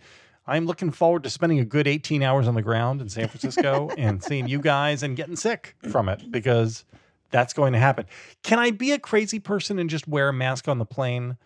[0.45, 3.89] I'm looking forward to spending a good 18 hours on the ground in San Francisco
[3.97, 6.83] and seeing you guys and getting sick from it because
[7.31, 8.05] that's going to happen.
[8.43, 11.37] Can I be a crazy person and just wear a mask on the plane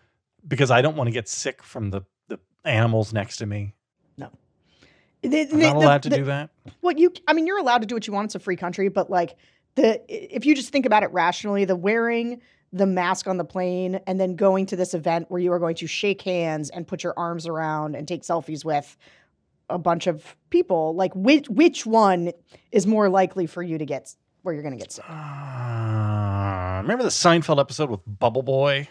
[0.46, 3.74] because I don't want to get sick from the, the animals next to me?
[5.22, 6.50] The- I'm the- not the- allowed to the- do that.
[6.80, 8.26] Well, you, I mean, you're allowed to do what you want.
[8.26, 9.36] It's a free country, but like
[9.74, 12.40] the, if you just think about it rationally, the wearing
[12.72, 15.74] the mask on the plane and then going to this event where you are going
[15.76, 18.96] to shake hands and put your arms around and take selfies with
[19.70, 22.32] a bunch of people, like which which one
[22.72, 25.04] is more likely for you to get where you're going to get sick?
[25.08, 28.88] Uh, remember the Seinfeld episode with Bubble Boy?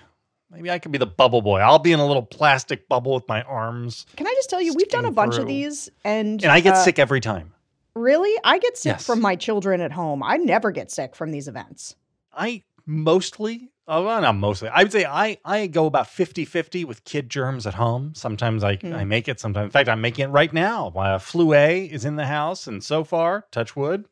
[0.50, 1.60] Maybe I could be the bubble boy.
[1.60, 4.74] I'll be in a little plastic bubble with my arms, Can I just tell you,
[4.76, 5.42] we've done a bunch through.
[5.44, 7.54] of these, and and I get uh, sick every time.
[7.96, 9.06] Really, I get sick Yes.
[9.06, 10.24] from my children at home.
[10.24, 11.96] I never get sick from these events.
[12.32, 14.70] I mostly, oh, well, not mostly.
[14.70, 18.14] I would say I I go about 50-50 with kid germs at home.
[18.16, 18.94] Sometimes I Hmm.
[18.94, 19.40] I make it.
[19.40, 20.90] Sometimes, in fact, I'm making it right now.
[20.90, 24.06] Uh, flu A is in the house, and so far, touch wood,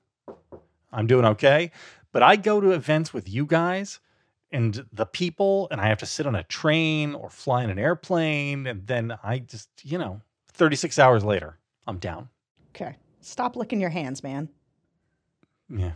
[0.91, 1.71] I'm doing okay.
[2.11, 3.99] But I go to events with you guys
[4.51, 7.77] and the people, and I have to sit on a train or fly in an
[7.79, 10.21] airplane, and then I just, you know,
[10.53, 12.29] 36 hours later, I'm down.
[12.69, 14.47] Okay, stop licking your hands, man.
[15.67, 15.93] Yeah.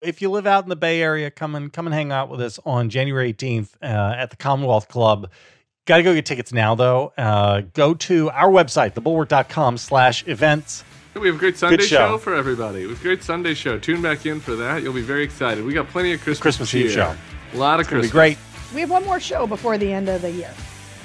[0.00, 2.40] If you live out in the Bay Area, come and come and hang out with
[2.40, 5.28] us on January 18th uh, at the Commonwealth Club.
[5.86, 7.12] Got to go get tickets now, though.
[7.18, 10.84] Uh, go to our website, thebulwark.com slash events.
[11.14, 11.96] We have a great Sunday show.
[11.96, 12.18] show.
[12.18, 12.84] for everybody.
[12.84, 13.76] We have a great Sunday show.
[13.78, 14.82] Tune back in for that.
[14.84, 15.64] You'll be very excited.
[15.64, 16.42] We got plenty of Christmas.
[16.42, 17.16] Christmas Eve show.
[17.54, 18.06] A lot of It'll Christmas.
[18.10, 18.38] be great.
[18.72, 20.52] We have one more show before the end of the year.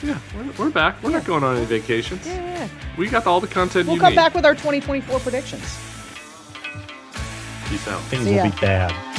[0.03, 1.01] Yeah, we're, we're back.
[1.01, 2.27] We're not going on any vacations.
[2.27, 2.69] Yeah, yeah, yeah.
[2.97, 4.17] We got all the content We'll you come need.
[4.17, 5.79] back with our 2024 predictions.
[7.73, 8.01] Peace out.
[8.01, 8.51] Things See will ya.
[8.51, 9.12] be bad.